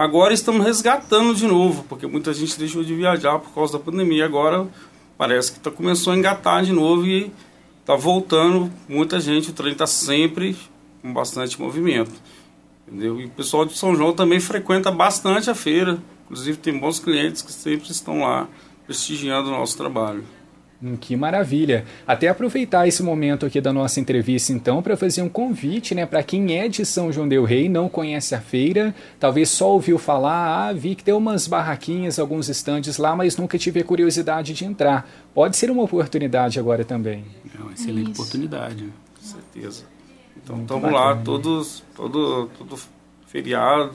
Agora 0.01 0.33
estamos 0.33 0.65
resgatando 0.65 1.35
de 1.35 1.47
novo, 1.47 1.85
porque 1.87 2.07
muita 2.07 2.33
gente 2.33 2.59
deixou 2.59 2.83
de 2.83 2.95
viajar 2.95 3.39
por 3.39 3.51
causa 3.51 3.75
da 3.75 3.85
pandemia. 3.85 4.25
Agora 4.25 4.67
parece 5.19 5.53
que 5.53 5.61
tá, 5.61 5.71
começou 5.71 6.15
a 6.15 6.17
engatar 6.17 6.65
de 6.65 6.73
novo 6.73 7.07
e 7.07 7.31
está 7.83 7.97
voltando 7.97 8.73
muita 8.89 9.21
gente. 9.21 9.51
O 9.51 9.53
trem 9.53 9.73
está 9.73 9.87
sempre 9.87 10.57
com 11.03 11.13
bastante 11.13 11.61
movimento. 11.61 12.13
Entendeu? 12.89 13.21
E 13.21 13.27
o 13.27 13.29
pessoal 13.29 13.67
de 13.67 13.77
São 13.77 13.95
João 13.95 14.15
também 14.15 14.41
frequenta 14.41 14.91
bastante 14.91 15.51
a 15.51 15.55
feira. 15.55 15.99
Inclusive 16.25 16.57
tem 16.57 16.79
bons 16.79 16.99
clientes 16.99 17.43
que 17.43 17.53
sempre 17.53 17.91
estão 17.91 18.21
lá 18.21 18.49
prestigiando 18.87 19.51
o 19.51 19.53
nosso 19.53 19.77
trabalho. 19.77 20.25
Hum, 20.83 20.97
que 20.97 21.15
maravilha. 21.15 21.85
Até 22.07 22.29
aproveitar 22.29 22.89
esse 22.89 23.03
momento 23.03 23.45
aqui 23.45 23.61
da 23.61 23.71
nossa 23.71 24.01
entrevista, 24.01 24.51
então, 24.51 24.81
para 24.81 24.97
fazer 24.97 25.21
um 25.21 25.29
convite, 25.29 25.95
né, 25.95 26.07
para 26.07 26.23
quem 26.23 26.57
é 26.59 26.69
de 26.69 26.87
São 26.87 27.13
João 27.13 27.29
del 27.29 27.45
Rei, 27.45 27.69
não 27.69 27.87
conhece 27.87 28.35
a 28.35 28.41
feira, 28.41 28.95
talvez 29.19 29.51
só 29.51 29.73
ouviu 29.73 29.99
falar, 29.99 30.69
ah, 30.69 30.73
vi 30.73 30.95
que 30.95 31.05
tem 31.05 31.13
umas 31.13 31.47
barraquinhas, 31.47 32.19
alguns 32.19 32.49
estandes 32.49 32.97
lá, 32.97 33.15
mas 33.15 33.37
nunca 33.37 33.59
tive 33.59 33.81
a 33.81 33.85
curiosidade 33.85 34.55
de 34.55 34.65
entrar. 34.65 35.07
Pode 35.35 35.57
ser 35.57 35.71
uma 35.71 35.83
oportunidade 35.83 36.59
agora 36.59 36.83
também. 36.83 37.27
É 37.55 37.63
uma 37.63 37.73
excelente 37.73 38.13
Isso. 38.13 38.23
oportunidade. 38.23 38.89
Com 39.19 39.27
certeza. 39.27 39.85
Então, 40.43 40.63
estamos 40.63 40.91
lá, 40.91 41.15
todos, 41.17 41.85
todo, 41.95 42.49
todo 42.57 42.79
feriado. 43.27 43.93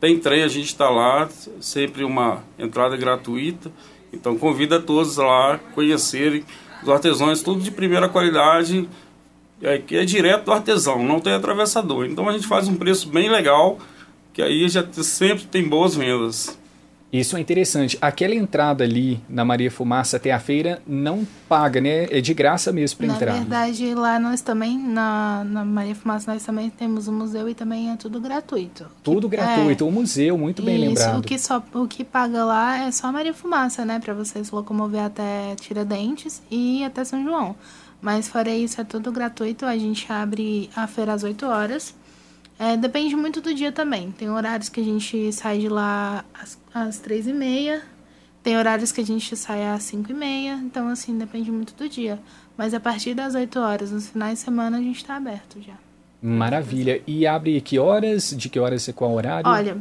Tem 0.00 0.18
trem, 0.18 0.42
a 0.42 0.48
gente 0.48 0.66
está 0.66 0.90
lá, 0.90 1.28
sempre 1.60 2.02
uma 2.02 2.42
entrada 2.58 2.96
gratuita. 2.96 3.70
Então 4.12 4.36
convida 4.36 4.80
todos 4.80 5.16
lá 5.16 5.54
a 5.54 5.58
conhecerem 5.58 6.44
os 6.82 6.88
artesãos, 6.88 7.42
tudo 7.42 7.60
de 7.60 7.70
primeira 7.70 8.08
qualidade, 8.08 8.88
é, 9.62 9.78
que 9.78 9.96
é 9.96 10.04
direto 10.04 10.46
do 10.46 10.52
artesão, 10.52 11.04
não 11.04 11.20
tem 11.20 11.32
atravessador. 11.32 12.06
Então 12.06 12.28
a 12.28 12.32
gente 12.32 12.46
faz 12.46 12.68
um 12.68 12.76
preço 12.76 13.08
bem 13.08 13.28
legal, 13.28 13.78
que 14.32 14.42
aí 14.42 14.68
já 14.68 14.86
sempre 14.92 15.44
tem 15.44 15.68
boas 15.68 15.94
vendas. 15.94 16.58
Isso 17.12 17.36
é 17.36 17.40
interessante. 17.40 17.98
Aquela 18.00 18.34
entrada 18.34 18.84
ali 18.84 19.20
na 19.28 19.44
Maria 19.44 19.70
Fumaça 19.70 20.16
até 20.16 20.30
a 20.30 20.38
feira 20.38 20.80
não 20.86 21.26
paga, 21.48 21.80
né? 21.80 22.04
É 22.04 22.20
de 22.20 22.32
graça 22.32 22.70
mesmo 22.72 22.98
para 22.98 23.06
entrar. 23.08 23.32
Na 23.32 23.38
verdade, 23.40 23.94
lá 23.94 24.18
nós 24.20 24.40
também, 24.40 24.78
na, 24.78 25.42
na 25.44 25.64
Maria 25.64 25.94
Fumaça, 25.94 26.32
nós 26.32 26.44
também 26.44 26.70
temos 26.70 27.08
o 27.08 27.12
museu 27.12 27.48
e 27.48 27.54
também 27.54 27.90
é 27.90 27.96
tudo 27.96 28.20
gratuito. 28.20 28.86
Tudo 29.02 29.28
que, 29.28 29.36
gratuito. 29.36 29.84
É, 29.84 29.86
o 29.86 29.90
museu, 29.90 30.38
muito 30.38 30.62
bem 30.62 30.76
isso, 30.76 30.86
lembrado. 30.86 31.18
O 31.18 31.22
que, 31.22 31.38
só, 31.38 31.62
o 31.74 31.88
que 31.88 32.04
paga 32.04 32.44
lá 32.44 32.86
é 32.86 32.90
só 32.92 33.08
a 33.08 33.12
Maria 33.12 33.34
Fumaça, 33.34 33.84
né? 33.84 33.98
Para 33.98 34.14
você 34.14 34.44
se 34.44 34.54
locomover 34.54 35.02
até 35.02 35.56
Tiradentes 35.56 36.40
e 36.48 36.84
até 36.84 37.04
São 37.04 37.24
João. 37.24 37.56
Mas 38.00 38.28
fora 38.28 38.50
isso, 38.50 38.80
é 38.80 38.84
tudo 38.84 39.10
gratuito. 39.12 39.66
A 39.66 39.76
gente 39.76 40.10
abre 40.10 40.70
a 40.74 40.86
feira 40.86 41.12
às 41.12 41.22
8 41.22 41.44
horas. 41.44 41.94
É, 42.60 42.76
depende 42.76 43.16
muito 43.16 43.40
do 43.40 43.54
dia 43.54 43.72
também. 43.72 44.12
Tem 44.12 44.28
horários 44.28 44.68
que 44.68 44.82
a 44.82 44.84
gente 44.84 45.32
sai 45.32 45.60
de 45.60 45.68
lá 45.70 46.26
às, 46.34 46.58
às 46.74 46.98
três 46.98 47.26
e 47.26 47.32
meia, 47.32 47.82
tem 48.42 48.58
horários 48.58 48.92
que 48.92 49.00
a 49.00 49.04
gente 49.04 49.34
sai 49.34 49.66
às 49.66 49.82
cinco 49.82 50.12
e 50.12 50.14
meia, 50.14 50.60
então 50.62 50.88
assim, 50.88 51.16
depende 51.16 51.50
muito 51.50 51.74
do 51.74 51.88
dia. 51.88 52.20
Mas 52.58 52.74
a 52.74 52.78
partir 52.78 53.14
das 53.14 53.34
8 53.34 53.58
horas, 53.58 53.90
nos 53.90 54.10
finais 54.10 54.38
de 54.38 54.44
semana, 54.44 54.76
a 54.76 54.80
gente 54.80 54.96
está 54.96 55.16
aberto 55.16 55.58
já. 55.62 55.72
Maravilha. 56.20 57.02
E 57.06 57.26
abre 57.26 57.58
que 57.62 57.78
horas? 57.78 58.34
De 58.36 58.50
que 58.50 58.60
horas 58.60 58.86
e 58.86 58.92
qual 58.92 59.14
horário? 59.14 59.48
Olha, 59.50 59.78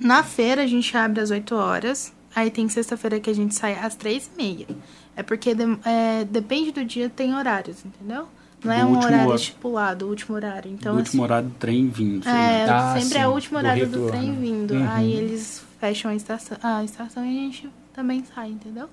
na 0.00 0.22
feira 0.22 0.62
a 0.62 0.66
gente 0.66 0.96
abre 0.96 1.20
às 1.20 1.30
8 1.30 1.54
horas, 1.54 2.10
aí 2.34 2.50
tem 2.50 2.66
sexta-feira 2.70 3.20
que 3.20 3.28
a 3.28 3.34
gente 3.34 3.54
sai 3.54 3.74
às 3.74 3.94
três 3.94 4.30
e 4.32 4.36
meia. 4.42 4.66
É 5.14 5.22
porque 5.22 5.54
de, 5.54 5.64
é, 5.84 6.24
depende 6.24 6.72
do 6.72 6.82
dia, 6.82 7.10
tem 7.10 7.34
horários, 7.34 7.84
entendeu? 7.84 8.26
Não 8.64 8.72
é 8.72 8.84
um 8.84 8.96
horário 8.96 9.28
hora... 9.28 9.36
estipulado, 9.36 10.06
o 10.06 10.08
último 10.08 10.36
horário. 10.36 10.70
Então, 10.70 10.94
o 10.94 10.98
último 10.98 11.22
assim, 11.22 11.32
horário 11.32 11.48
do 11.48 11.54
trem 11.54 11.88
vindo. 11.88 12.28
É, 12.28 12.64
ah, 12.68 12.94
sempre 12.94 13.14
sim, 13.14 13.18
é 13.18 13.28
o 13.28 13.32
último 13.32 13.58
horário 13.58 13.88
do, 13.88 14.04
do 14.04 14.06
trem 14.08 14.34
vindo. 14.34 14.74
Uhum. 14.74 14.90
Aí 14.90 15.12
eles 15.12 15.64
fecham 15.80 16.10
a 16.10 16.14
estação, 16.14 16.56
a 16.62 16.84
estação 16.84 17.24
e 17.24 17.28
a 17.28 17.32
gente 17.42 17.68
também 17.92 18.24
sai, 18.24 18.50
entendeu? 18.50 18.88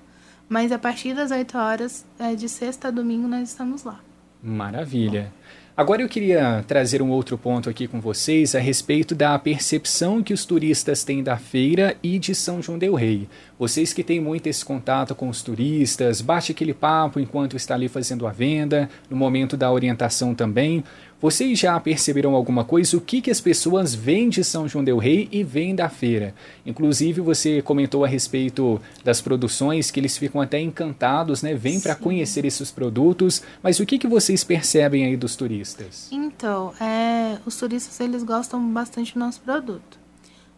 Mas 0.47 0.71
a 0.71 0.79
partir 0.79 1.13
das 1.13 1.29
8 1.29 1.57
horas, 1.57 2.05
é, 2.17 2.33
de 2.33 2.49
sexta 2.49 2.87
a 2.87 2.91
domingo, 2.91 3.27
nós 3.27 3.49
estamos 3.49 3.83
lá. 3.83 3.99
Maravilha. 4.41 5.31
Agora 5.79 6.01
eu 6.01 6.09
queria 6.09 6.61
trazer 6.67 7.01
um 7.01 7.09
outro 7.09 7.37
ponto 7.37 7.69
aqui 7.69 7.87
com 7.87 8.01
vocês 8.01 8.53
a 8.53 8.59
respeito 8.59 9.15
da 9.15 9.39
percepção 9.39 10.21
que 10.21 10.33
os 10.33 10.43
turistas 10.43 11.05
têm 11.05 11.23
da 11.23 11.37
feira 11.37 11.95
e 12.03 12.19
de 12.19 12.35
São 12.35 12.61
João 12.61 12.77
del 12.77 12.95
Rei. 12.95 13.29
Vocês 13.59 13.91
que 13.91 14.05
têm 14.05 14.21
muito 14.21 14.47
esse 14.47 14.63
contato 14.63 15.13
com 15.13 15.27
os 15.27 15.43
turistas, 15.43 16.21
bate 16.21 16.53
aquele 16.53 16.73
papo 16.73 17.19
enquanto 17.19 17.57
está 17.57 17.75
ali 17.75 17.89
fazendo 17.89 18.25
a 18.25 18.31
venda, 18.31 18.89
no 19.09 19.17
momento 19.17 19.57
da 19.57 19.69
orientação 19.69 20.33
também. 20.33 20.81
Vocês 21.21 21.59
já 21.59 21.77
perceberam 21.77 22.33
alguma 22.35 22.63
coisa? 22.63 22.95
O 22.95 23.01
que, 23.01 23.19
que 23.19 23.29
as 23.29 23.41
pessoas 23.41 23.93
veem 23.93 24.29
de 24.29 24.45
São 24.45 24.65
João 24.65 24.81
del 24.81 24.97
Rei 24.97 25.27
e 25.29 25.43
veem 25.43 25.75
da 25.75 25.89
feira? 25.89 26.33
Inclusive, 26.65 27.19
você 27.19 27.61
comentou 27.61 28.05
a 28.05 28.07
respeito 28.07 28.79
das 29.03 29.19
produções, 29.19 29.91
que 29.91 29.99
eles 29.99 30.17
ficam 30.17 30.39
até 30.39 30.61
encantados, 30.61 31.43
né? 31.43 31.53
Vêm 31.53 31.81
para 31.81 31.95
conhecer 31.95 32.45
esses 32.45 32.71
produtos. 32.71 33.43
Mas 33.61 33.81
o 33.81 33.85
que, 33.85 33.99
que 33.99 34.07
vocês 34.07 34.41
percebem 34.41 35.05
aí 35.05 35.17
dos 35.17 35.35
turistas? 35.35 36.07
Então, 36.13 36.73
é, 36.79 37.37
os 37.45 37.57
turistas, 37.57 37.99
eles 37.99 38.23
gostam 38.23 38.65
bastante 38.71 39.13
do 39.13 39.19
nosso 39.19 39.41
produto. 39.41 39.98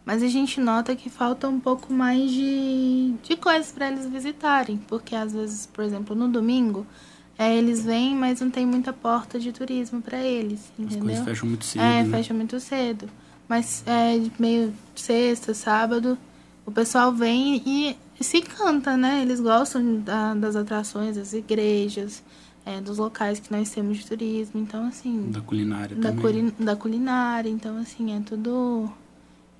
Mas 0.04 0.22
a 0.22 0.28
gente 0.28 0.60
nota 0.60 0.96
que 0.96 1.08
falta 1.08 1.48
um 1.48 1.60
pouco 1.60 1.92
mais 1.92 2.30
de, 2.30 3.14
de 3.22 3.36
coisas 3.36 3.70
para 3.70 3.88
eles 3.88 4.06
visitarem. 4.06 4.76
Porque, 4.88 5.14
às 5.14 5.32
vezes, 5.32 5.66
por 5.66 5.84
exemplo, 5.84 6.16
no 6.16 6.28
domingo 6.28 6.86
é, 7.38 7.56
eles 7.56 7.84
vêm, 7.84 8.14
mas 8.14 8.40
não 8.40 8.50
tem 8.50 8.66
muita 8.66 8.92
porta 8.92 9.38
de 9.38 9.52
turismo 9.52 10.02
para 10.02 10.18
eles, 10.18 10.70
entendeu? 10.78 10.98
As 10.98 11.04
coisas 11.04 11.24
fecham 11.24 11.48
muito 11.48 11.64
cedo. 11.64 11.82
É, 11.82 12.02
né? 12.02 12.10
fecha 12.10 12.34
muito 12.34 12.60
cedo. 12.60 13.08
Mas 13.48 13.84
é 13.86 14.20
meio 14.38 14.72
sexta, 14.94 15.52
sábado, 15.52 16.16
o 16.64 16.70
pessoal 16.70 17.12
vem 17.12 17.62
e 17.66 17.96
se 18.20 18.40
canta, 18.40 18.96
né? 18.96 19.22
Eles 19.22 19.40
gostam 19.40 20.00
da, 20.00 20.34
das 20.34 20.54
atrações, 20.54 21.16
das 21.16 21.32
igrejas, 21.32 22.22
é, 22.64 22.80
dos 22.80 22.98
locais 22.98 23.40
que 23.40 23.50
nós 23.50 23.70
temos 23.70 23.98
de 23.98 24.06
turismo. 24.06 24.60
Então, 24.60 24.86
assim. 24.86 25.30
Da 25.30 25.40
culinária 25.40 25.96
da 25.96 26.10
também. 26.10 26.22
Curi, 26.22 26.54
da 26.64 26.76
culinária. 26.76 27.50
Então, 27.50 27.76
assim, 27.78 28.16
é 28.16 28.20
tudo. 28.20 28.90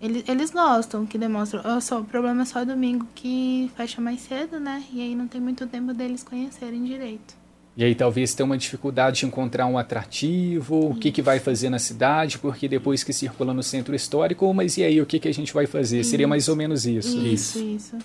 Eles, 0.02 0.24
eles 0.26 0.50
gostam, 0.50 1.06
que 1.06 1.16
demonstram. 1.16 1.80
Só, 1.80 2.00
o 2.00 2.04
problema 2.04 2.42
é 2.42 2.44
só 2.44 2.64
domingo 2.64 3.06
que 3.14 3.70
fecha 3.76 4.00
mais 4.00 4.20
cedo, 4.20 4.58
né? 4.58 4.82
E 4.92 5.00
aí 5.00 5.14
não 5.14 5.28
tem 5.28 5.40
muito 5.40 5.64
tempo 5.68 5.94
deles 5.94 6.24
conhecerem 6.24 6.82
direito. 6.82 7.40
E 7.76 7.84
aí 7.84 7.94
talvez 7.94 8.34
tenha 8.34 8.44
uma 8.44 8.58
dificuldade 8.58 9.20
de 9.20 9.26
encontrar 9.26 9.64
um 9.66 9.78
atrativo, 9.78 10.90
o 10.90 10.94
que, 10.96 11.12
que 11.12 11.22
vai 11.22 11.38
fazer 11.38 11.70
na 11.70 11.78
cidade, 11.78 12.38
porque 12.38 12.68
depois 12.68 13.04
que 13.04 13.12
circula 13.12 13.54
no 13.54 13.62
centro 13.62 13.94
histórico, 13.94 14.52
mas 14.52 14.76
e 14.76 14.82
aí 14.82 15.00
o 15.00 15.06
que, 15.06 15.20
que 15.20 15.28
a 15.28 15.32
gente 15.32 15.54
vai 15.54 15.66
fazer? 15.66 16.00
Isso. 16.00 16.10
Seria 16.10 16.26
mais 16.26 16.48
ou 16.48 16.56
menos 16.56 16.84
isso. 16.84 17.18
Isso, 17.24 17.58
isso. 17.60 17.98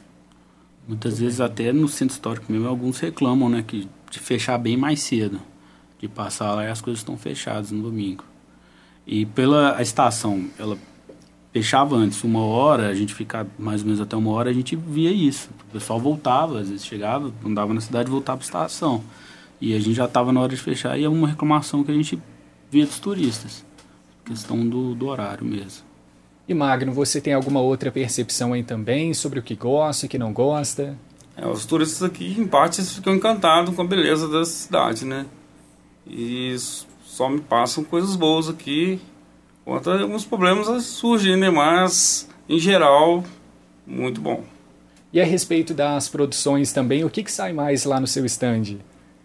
Muitas 0.87 1.19
vezes 1.19 1.41
até 1.41 1.73
no 1.73 1.87
centro 1.87 2.13
histórico 2.13 2.49
mesmo, 2.49 2.67
alguns 2.67 2.99
reclamam, 2.99 3.49
né, 3.49 3.63
que 3.65 3.89
de 4.09 4.19
fechar 4.19 4.57
bem 4.57 4.77
mais 4.77 5.01
cedo, 5.01 5.41
de 5.99 6.07
passar 6.07 6.53
lá 6.53 6.63
e 6.63 6.69
as 6.69 6.79
coisas 6.79 7.01
estão 7.01 7.17
fechadas 7.17 7.71
no 7.71 7.81
domingo. 7.81 8.23
E 9.05 9.25
pela 9.25 9.77
a 9.77 9.81
estação, 9.81 10.45
ela 10.57 10.77
fechava 11.57 11.95
antes 11.95 12.23
uma 12.23 12.43
hora, 12.45 12.87
a 12.87 12.93
gente 12.93 13.15
ficava 13.15 13.49
mais 13.57 13.81
ou 13.81 13.87
menos 13.87 13.99
até 13.99 14.15
uma 14.15 14.31
hora, 14.31 14.49
a 14.49 14.53
gente 14.53 14.75
via 14.75 15.11
isso. 15.11 15.49
O 15.69 15.73
pessoal 15.73 15.99
voltava, 15.99 16.59
às 16.59 16.69
vezes 16.69 16.85
chegava, 16.85 17.33
andava 17.43 17.73
na 17.73 17.81
cidade 17.81 18.09
e 18.09 18.11
voltava 18.11 18.37
para 18.37 18.45
a 18.45 18.47
estação. 18.47 19.03
E 19.59 19.75
a 19.75 19.79
gente 19.79 19.95
já 19.95 20.05
estava 20.05 20.31
na 20.31 20.39
hora 20.39 20.53
de 20.53 20.61
fechar 20.61 20.99
e 20.99 21.03
é 21.03 21.09
uma 21.09 21.27
reclamação 21.27 21.83
que 21.83 21.91
a 21.91 21.93
gente 21.95 22.21
via 22.69 22.85
dos 22.85 22.99
turistas. 22.99 23.65
Questão 24.23 24.67
do, 24.67 24.93
do 24.93 25.07
horário 25.07 25.43
mesmo. 25.43 25.83
E 26.47 26.53
Magno, 26.53 26.91
você 26.91 27.19
tem 27.19 27.33
alguma 27.33 27.59
outra 27.59 27.91
percepção 27.91 28.53
aí 28.53 28.63
também 28.63 29.13
sobre 29.13 29.39
o 29.39 29.43
que 29.43 29.55
gosta, 29.55 30.05
o 30.05 30.09
que 30.09 30.17
não 30.17 30.31
gosta? 30.31 30.97
É, 31.35 31.47
os 31.47 31.65
turistas 31.65 32.03
aqui, 32.03 32.35
em 32.39 32.47
parte, 32.47 32.81
ficam 32.83 33.15
encantados 33.15 33.75
com 33.75 33.81
a 33.81 33.85
beleza 33.85 34.27
da 34.27 34.45
cidade, 34.45 35.05
né? 35.05 35.25
E 36.05 36.55
só 37.03 37.27
me 37.27 37.41
passam 37.41 37.83
coisas 37.83 38.15
boas 38.15 38.47
aqui. 38.47 39.01
Quanto 39.67 39.91
alguns 39.91 40.23
problemas 40.23 40.85
surgem, 40.85 41.35
né? 41.35 41.49
Mas, 41.49 42.29
em 42.47 42.57
geral, 42.57 43.21
muito 43.85 44.21
bom. 44.21 44.45
E 45.11 45.19
a 45.19 45.25
respeito 45.25 45.73
das 45.73 46.07
produções 46.07 46.71
também, 46.71 47.03
o 47.03 47.09
que, 47.09 47.21
que 47.21 47.29
sai 47.29 47.51
mais 47.51 47.83
lá 47.83 47.99
no 47.99 48.07
seu 48.07 48.25
stand? 48.25 48.77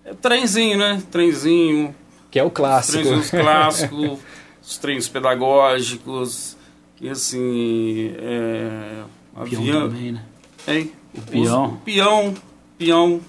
É 0.04 0.12
trenzinho, 0.14 0.76
né? 0.76 1.00
Trenzinho. 1.12 1.94
Que 2.28 2.40
é 2.40 2.42
o 2.42 2.50
clássico. 2.50 2.98
Os 3.14 3.30
trenzinhos 3.30 3.30
clássicos, 3.30 4.18
os 4.60 4.78
trens 4.78 5.08
pedagógicos, 5.08 6.56
e 7.00 7.08
assim. 7.08 8.12
É, 8.18 9.04
avião 9.36 9.88
também, 9.88 10.10
né? 10.10 10.24
Hein? 10.66 10.90
O 11.16 11.22
peão. 11.22 11.66
Os, 11.66 11.80
peão, 11.84 12.34
peão. 12.76 13.20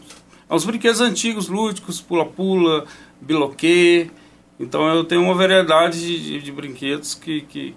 Os 0.49 0.65
brinquedos 0.65 0.99
antigos, 0.99 1.47
lúdicos, 1.47 2.01
pula-pula, 2.01 2.85
biloquê. 3.21 4.09
Então 4.59 4.87
eu 4.87 5.03
tenho 5.03 5.21
uma 5.21 5.33
variedade 5.33 5.99
de, 5.99 6.41
de, 6.41 6.51
brinquedos 6.51 7.15
que, 7.15 7.41
que, 7.41 7.75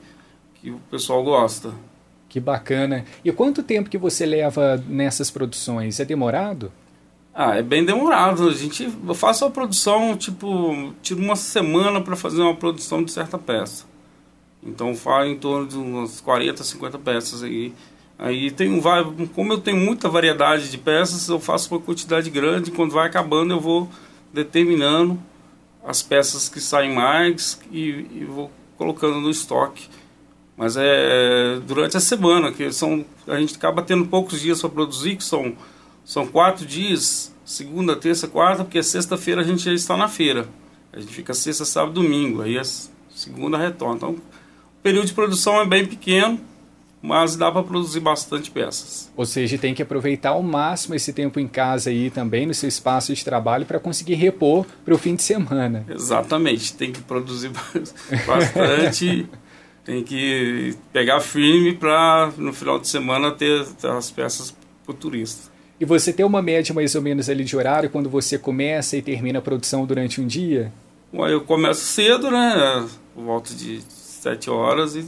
que 0.54 0.70
o 0.70 0.80
pessoal 0.90 1.22
gosta. 1.22 1.72
Que 2.28 2.38
bacana. 2.38 3.04
E 3.24 3.32
quanto 3.32 3.62
tempo 3.62 3.88
que 3.88 3.98
você 3.98 4.26
leva 4.26 4.82
nessas 4.88 5.30
produções? 5.30 6.00
É 6.00 6.04
demorado? 6.04 6.70
Ah, 7.34 7.56
é 7.56 7.62
bem 7.62 7.84
demorado. 7.84 8.48
A 8.48 8.52
gente, 8.52 8.90
eu 9.06 9.14
faço 9.14 9.44
a 9.44 9.50
produção, 9.50 10.16
tipo, 10.16 10.92
tiro 11.02 11.20
uma 11.20 11.36
semana 11.36 12.00
para 12.00 12.16
fazer 12.16 12.42
uma 12.42 12.54
produção 12.54 13.02
de 13.02 13.12
certa 13.12 13.38
peça. 13.38 13.84
Então 14.62 14.94
faz 14.94 15.30
em 15.30 15.36
torno 15.36 15.66
de 15.66 15.76
umas 15.76 16.20
40, 16.20 16.64
50 16.64 16.98
peças 16.98 17.42
aí. 17.42 17.72
Aí 18.18 18.50
tem 18.50 18.70
um, 18.70 18.80
como 19.34 19.52
eu 19.52 19.58
tenho 19.58 19.76
muita 19.76 20.08
variedade 20.08 20.70
de 20.70 20.78
peças, 20.78 21.28
eu 21.28 21.38
faço 21.38 21.72
uma 21.74 21.80
quantidade 21.80 22.30
grande. 22.30 22.70
Quando 22.70 22.92
vai 22.92 23.06
acabando, 23.06 23.52
eu 23.52 23.60
vou 23.60 23.88
determinando 24.32 25.18
as 25.86 26.02
peças 26.02 26.48
que 26.48 26.60
saem 26.60 26.92
mais 26.92 27.60
e, 27.70 28.06
e 28.12 28.24
vou 28.24 28.50
colocando 28.76 29.20
no 29.20 29.30
estoque. 29.30 29.88
Mas 30.56 30.76
é 30.76 31.60
durante 31.66 31.96
a 31.96 32.00
semana, 32.00 32.50
que 32.50 32.72
são, 32.72 33.04
a 33.26 33.38
gente 33.38 33.54
acaba 33.56 33.82
tendo 33.82 34.06
poucos 34.06 34.40
dias 34.40 34.60
para 34.60 34.70
produzir, 34.70 35.16
que 35.16 35.24
são 35.24 35.54
são 36.06 36.24
quatro 36.24 36.64
dias, 36.64 37.34
segunda, 37.44 37.96
terça, 37.96 38.28
quarta, 38.28 38.62
porque 38.62 38.80
sexta-feira 38.80 39.40
a 39.40 39.44
gente 39.44 39.64
já 39.64 39.72
está 39.72 39.96
na 39.96 40.06
feira. 40.06 40.48
A 40.92 41.00
gente 41.00 41.12
fica 41.12 41.34
sexta, 41.34 41.64
sábado, 41.64 41.94
domingo. 41.94 42.42
Aí 42.42 42.56
a 42.56 42.62
segunda 43.10 43.58
retorna. 43.58 43.96
Então, 43.96 44.10
o 44.10 44.20
período 44.84 45.06
de 45.06 45.12
produção 45.12 45.60
é 45.60 45.66
bem 45.66 45.84
pequeno, 45.84 46.40
mas 47.02 47.36
dá 47.36 47.50
para 47.50 47.62
produzir 47.62 48.00
bastante 48.00 48.50
peças. 48.50 49.10
Ou 49.16 49.24
seja, 49.24 49.58
tem 49.58 49.74
que 49.74 49.82
aproveitar 49.82 50.30
ao 50.30 50.42
máximo 50.42 50.94
esse 50.94 51.12
tempo 51.12 51.38
em 51.38 51.46
casa 51.46 51.90
aí 51.90 52.10
também, 52.10 52.46
no 52.46 52.54
seu 52.54 52.68
espaço 52.68 53.14
de 53.14 53.24
trabalho, 53.24 53.66
para 53.66 53.78
conseguir 53.78 54.14
repor 54.14 54.66
para 54.84 54.94
o 54.94 54.98
fim 54.98 55.14
de 55.14 55.22
semana. 55.22 55.84
Exatamente, 55.88 56.74
tem 56.74 56.92
que 56.92 57.00
produzir 57.00 57.50
bastante, 58.26 59.28
tem 59.84 60.02
que 60.02 60.74
pegar 60.92 61.20
firme 61.20 61.74
para 61.74 62.32
no 62.36 62.52
final 62.52 62.78
de 62.78 62.88
semana 62.88 63.30
ter, 63.30 63.64
ter 63.64 63.90
as 63.90 64.10
peças 64.10 64.54
para 64.84 64.92
o 64.92 64.94
turista. 64.94 65.50
E 65.78 65.84
você 65.84 66.12
tem 66.12 66.24
uma 66.24 66.40
média 66.40 66.74
mais 66.74 66.94
ou 66.94 67.02
menos 67.02 67.28
ali 67.28 67.44
de 67.44 67.54
horário 67.54 67.90
quando 67.90 68.08
você 68.08 68.38
começa 68.38 68.96
e 68.96 69.02
termina 69.02 69.38
a 69.40 69.42
produção 69.42 69.84
durante 69.84 70.20
um 70.20 70.26
dia? 70.26 70.72
Eu 71.12 71.42
começo 71.42 71.82
cedo, 71.82 72.30
né? 72.30 72.86
Volto 73.14 73.54
de 73.54 73.82
7 73.88 74.50
horas 74.50 74.96
e 74.96 75.04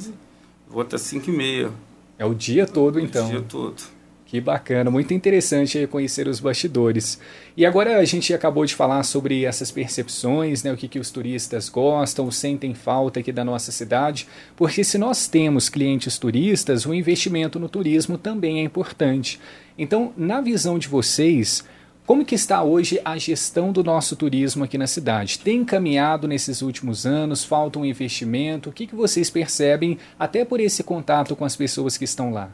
vou 0.70 0.83
até 0.83 0.98
5 0.98 1.28
e 1.31 1.33
meia. 1.33 1.70
É 2.18 2.24
o 2.24 2.35
dia 2.35 2.66
todo, 2.66 2.98
então. 2.98 3.26
O 3.26 3.31
dia 3.31 3.42
todo. 3.42 3.98
Que 4.28 4.42
bacana, 4.42 4.90
muito 4.90 5.14
interessante 5.14 5.87
conhecer 5.87 6.28
os 6.28 6.38
bastidores. 6.38 7.18
E 7.57 7.64
agora 7.64 7.96
a 7.96 8.04
gente 8.04 8.35
acabou 8.35 8.66
de 8.66 8.74
falar 8.74 9.02
sobre 9.02 9.46
essas 9.46 9.70
percepções, 9.70 10.62
né, 10.62 10.70
o 10.70 10.76
que, 10.76 10.87
que 10.87 10.98
os 10.98 11.11
turistas 11.11 11.70
gostam, 11.70 12.31
sentem 12.31 12.74
falta 12.74 13.20
aqui 13.20 13.33
da 13.33 13.42
nossa 13.42 13.72
cidade, 13.72 14.28
porque 14.54 14.85
se 14.85 14.98
nós 14.98 15.28
temos 15.28 15.70
clientes 15.70 16.18
turistas, 16.18 16.85
o 16.85 16.92
investimento 16.92 17.59
no 17.59 17.70
turismo 17.70 18.18
também 18.18 18.59
é 18.59 18.62
importante. 18.62 19.40
Então, 19.78 20.12
na 20.14 20.42
visão 20.42 20.78
de 20.78 20.88
vocês, 20.88 21.64
como 22.09 22.25
que 22.25 22.35
está 22.35 22.62
hoje 22.62 22.99
a 23.05 23.18
gestão 23.18 23.71
do 23.71 23.85
nosso 23.85 24.16
turismo 24.16 24.64
aqui 24.64 24.79
na 24.79 24.87
cidade? 24.87 25.38
Tem 25.40 25.62
caminhado 25.62 26.27
nesses 26.27 26.62
últimos 26.62 27.05
anos? 27.05 27.44
Falta 27.44 27.79
um 27.79 27.85
investimento? 27.85 28.71
O 28.71 28.73
que, 28.73 28.87
que 28.87 28.94
vocês 28.94 29.29
percebem 29.29 29.99
até 30.18 30.42
por 30.42 30.59
esse 30.59 30.83
contato 30.83 31.37
com 31.37 31.44
as 31.44 31.55
pessoas 31.55 31.99
que 31.99 32.05
estão 32.05 32.31
lá? 32.31 32.51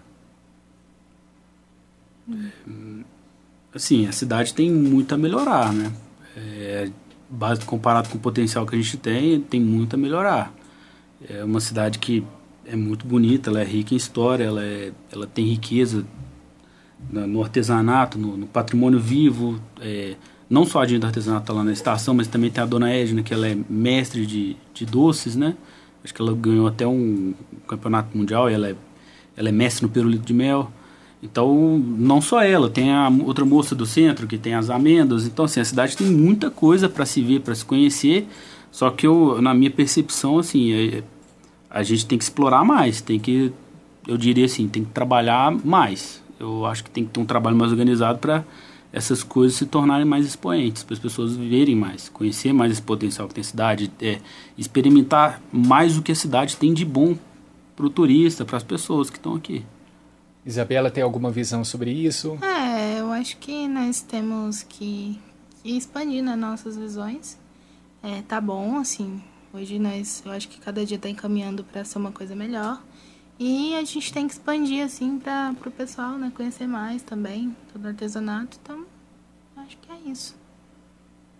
Assim, 3.73 4.09
a 4.09 4.12
cidade 4.12 4.53
tem 4.53 4.73
muito 4.73 5.14
a 5.14 5.17
melhorar, 5.17 5.73
né? 5.73 5.93
É, 6.37 6.90
comparado 7.64 8.09
com 8.09 8.19
o 8.19 8.21
potencial 8.21 8.67
que 8.67 8.75
a 8.75 8.79
gente 8.81 8.97
tem, 8.97 9.40
tem 9.40 9.61
muito 9.61 9.95
a 9.95 9.97
melhorar. 9.97 10.53
É 11.31 11.45
uma 11.45 11.61
cidade 11.61 12.01
que 12.01 12.27
é 12.67 12.75
muito 12.75 13.07
bonita, 13.07 13.51
ela 13.51 13.61
é 13.61 13.64
rica 13.64 13.95
em 13.95 13.97
história, 13.97 14.43
ela, 14.43 14.64
é, 14.64 14.90
ela 15.12 15.29
tem 15.29 15.47
riqueza 15.47 16.05
no 17.11 17.43
artesanato, 17.43 18.19
no, 18.19 18.37
no 18.37 18.47
patrimônio 18.47 18.99
vivo. 18.99 19.61
É, 19.81 20.14
não 20.49 20.64
só 20.64 20.83
a 20.83 20.87
gente 20.87 21.01
do 21.01 21.07
artesanato 21.07 21.45
está 21.45 21.53
lá 21.53 21.64
na 21.64 21.73
estação, 21.73 22.14
mas 22.14 22.27
também 22.27 22.51
tem 22.51 22.62
a 22.62 22.67
dona 22.67 22.93
Edna, 22.93 23.23
que 23.23 23.33
ela 23.33 23.49
é 23.49 23.57
mestre 23.69 24.27
de, 24.27 24.57
de 24.73 24.87
doces, 24.87 25.37
né? 25.37 25.55
Acho 26.03 26.12
que 26.12 26.21
ela 26.21 26.35
ganhou 26.35 26.67
até 26.67 26.87
um 26.87 27.35
campeonato 27.67 28.17
mundial, 28.17 28.49
ela 28.49 28.69
é, 28.69 28.77
ela 29.37 29.49
é 29.49 29.53
mestre 29.53 29.85
no 29.85 29.88
pirulito 29.88 30.25
de 30.25 30.35
mel. 30.35 30.71
Então, 31.23 31.79
não 31.79 32.21
só 32.21 32.43
ela, 32.43 32.69
tem 32.69 32.93
a 32.93 33.09
outra 33.09 33.47
moça 33.47 33.75
do 33.75 33.87
centro 33.87 34.27
que 34.27 34.37
tem 34.37 34.55
as 34.55 34.69
amêndoas. 34.69 35.27
Então, 35.27 35.47
assim, 35.47 35.61
a 35.61 35.64
cidade 35.64 35.97
tem 35.97 36.07
muita 36.07 36.51
coisa 36.51 36.87
para 36.87 37.07
se 37.07 37.23
ver, 37.23 37.40
para 37.40 37.55
se 37.55 37.64
conhecer. 37.64 38.29
Só 38.71 38.90
que 38.90 39.07
eu, 39.07 39.40
na 39.40 39.55
minha 39.55 39.71
percepção, 39.71 40.38
assim, 40.38 40.73
é, 40.73 41.03
a 41.71 41.83
gente 41.83 42.05
tem 42.05 42.19
que 42.19 42.25
explorar 42.25 42.64
mais, 42.64 43.01
tem 43.01 43.19
que, 43.19 43.53
eu 44.07 44.19
diria 44.19 44.45
assim, 44.45 44.69
tem 44.69 44.85
que 44.85 44.90
trabalhar 44.90 45.51
mais. 45.64 46.23
Eu 46.44 46.66
acho 46.66 46.85
que 46.85 46.90
tem 46.90 47.04
que 47.04 47.11
ter 47.11 47.20
um 47.20 47.26
trabalho 47.26 47.57
mais 47.57 47.72
organizado 47.72 48.18
para 48.18 48.44
essas 48.92 49.24
coisas 49.24 49.57
se 49.57 49.66
tornarem 49.66 50.04
mais 50.04 50.24
expoentes, 50.24 50.85
para 50.85 50.94
as 50.94 51.00
pessoas 51.00 51.35
viverem 51.35 51.74
mais, 51.74 52.09
conhecer 52.09 52.52
mais 52.52 52.70
esse 52.70 52.83
potencial 52.83 53.26
que 53.26 53.35
tem 53.35 53.42
a 53.42 53.44
cidade, 53.44 53.92
é, 54.00 54.20
experimentar 54.57 55.42
mais 55.50 55.98
o 55.98 56.02
que 56.02 56.12
a 56.12 56.14
cidade 56.14 56.57
tem 56.57 56.72
de 56.72 56.85
bom 56.85 57.16
para 57.74 57.87
o 57.87 57.90
turista, 57.90 58.44
para 58.44 58.57
as 58.57 58.62
pessoas 58.62 59.11
que 59.11 59.16
estão 59.16 59.35
aqui. 59.35 59.64
Isabela 60.46 60.90
tem 60.92 61.02
alguma 61.02 61.30
visão 61.30 61.64
sobre 61.64 61.90
isso? 61.90 62.38
É, 62.40 63.00
eu 63.00 63.11
acho 63.11 63.37
que 63.38 63.66
nós 63.66 64.00
temos 64.00 64.62
que, 64.62 65.18
expandir 65.64 66.22
nas 66.22 66.37
né, 66.37 66.46
nossas 66.46 66.76
visões. 66.76 67.38
É, 68.02 68.22
tá 68.22 68.40
bom, 68.40 68.76
assim, 68.76 69.20
hoje 69.52 69.78
nós, 69.78 70.22
eu 70.24 70.30
acho 70.33 70.48
que 70.48 70.61
cada 70.61 70.85
dia 70.85 70.96
está 70.96 71.09
encaminhando 71.09 71.64
para 71.64 71.85
ser 71.85 71.98
uma 71.98 72.12
coisa 72.12 72.37
melhor. 72.37 72.80
E 73.38 73.75
a 73.75 73.83
gente 73.85 74.12
tem 74.12 74.27
que 74.27 74.35
expandir, 74.35 74.85
assim, 74.85 75.18
para 75.18 75.55
o 75.66 75.70
pessoal, 75.70 76.12
né, 76.12 76.31
conhecer 76.35 76.66
mais 76.66 77.03
também, 77.03 77.55
todo 77.73 77.87
artesanato. 77.87 78.59
Então, 78.62 78.85
acho 79.57 79.77
que 79.79 79.90
é 79.90 80.11
isso. 80.11 80.37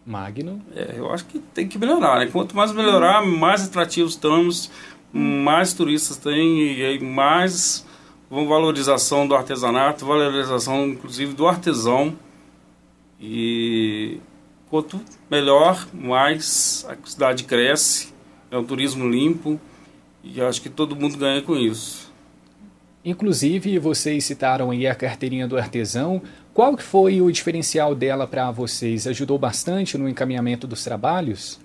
Magno? 0.05 0.61
É, 0.75 0.95
eu 0.99 1.11
acho 1.11 1.25
que 1.27 1.39
tem 1.39 1.67
que 1.67 1.79
melhorar, 1.79 2.19
né? 2.19 2.27
Quanto 2.27 2.55
mais 2.55 2.73
melhorar, 2.73 3.25
mais 3.25 3.65
atrativos 3.65 4.13
estamos, 4.13 4.71
mais 5.13 5.73
turistas 5.73 6.17
tem 6.17 6.75
e 6.75 6.85
aí 6.85 7.01
mais 7.01 7.87
valorização 8.29 9.27
do 9.27 9.35
artesanato, 9.35 10.05
valorização 10.05 10.89
inclusive 10.89 11.33
do 11.33 11.47
artesão. 11.47 12.19
E 13.21 14.21
quanto 14.69 15.01
melhor, 15.31 15.87
mais 15.95 16.85
a 16.89 17.09
cidade 17.09 17.45
cresce, 17.45 18.13
é 18.51 18.59
um 18.59 18.65
turismo 18.65 19.09
limpo 19.09 19.59
e 20.25 20.41
acho 20.41 20.63
que 20.63 20.71
todo 20.71 20.97
mundo 20.97 21.19
ganha 21.19 21.43
com 21.43 21.55
isso. 21.55 22.13
Inclusive, 23.05 23.79
vocês 23.79 24.25
citaram 24.25 24.71
aí 24.71 24.87
a 24.87 24.95
carteirinha 24.95 25.47
do 25.47 25.59
artesão. 25.59 26.23
Qual 26.55 26.75
que 26.75 26.83
foi 26.83 27.21
o 27.21 27.31
diferencial 27.31 27.95
dela 27.95 28.27
para 28.27 28.51
vocês? 28.51 29.07
Ajudou 29.07 29.37
bastante 29.37 29.99
no 29.99 30.09
encaminhamento 30.09 30.67
dos 30.67 30.83
trabalhos? 30.83 31.61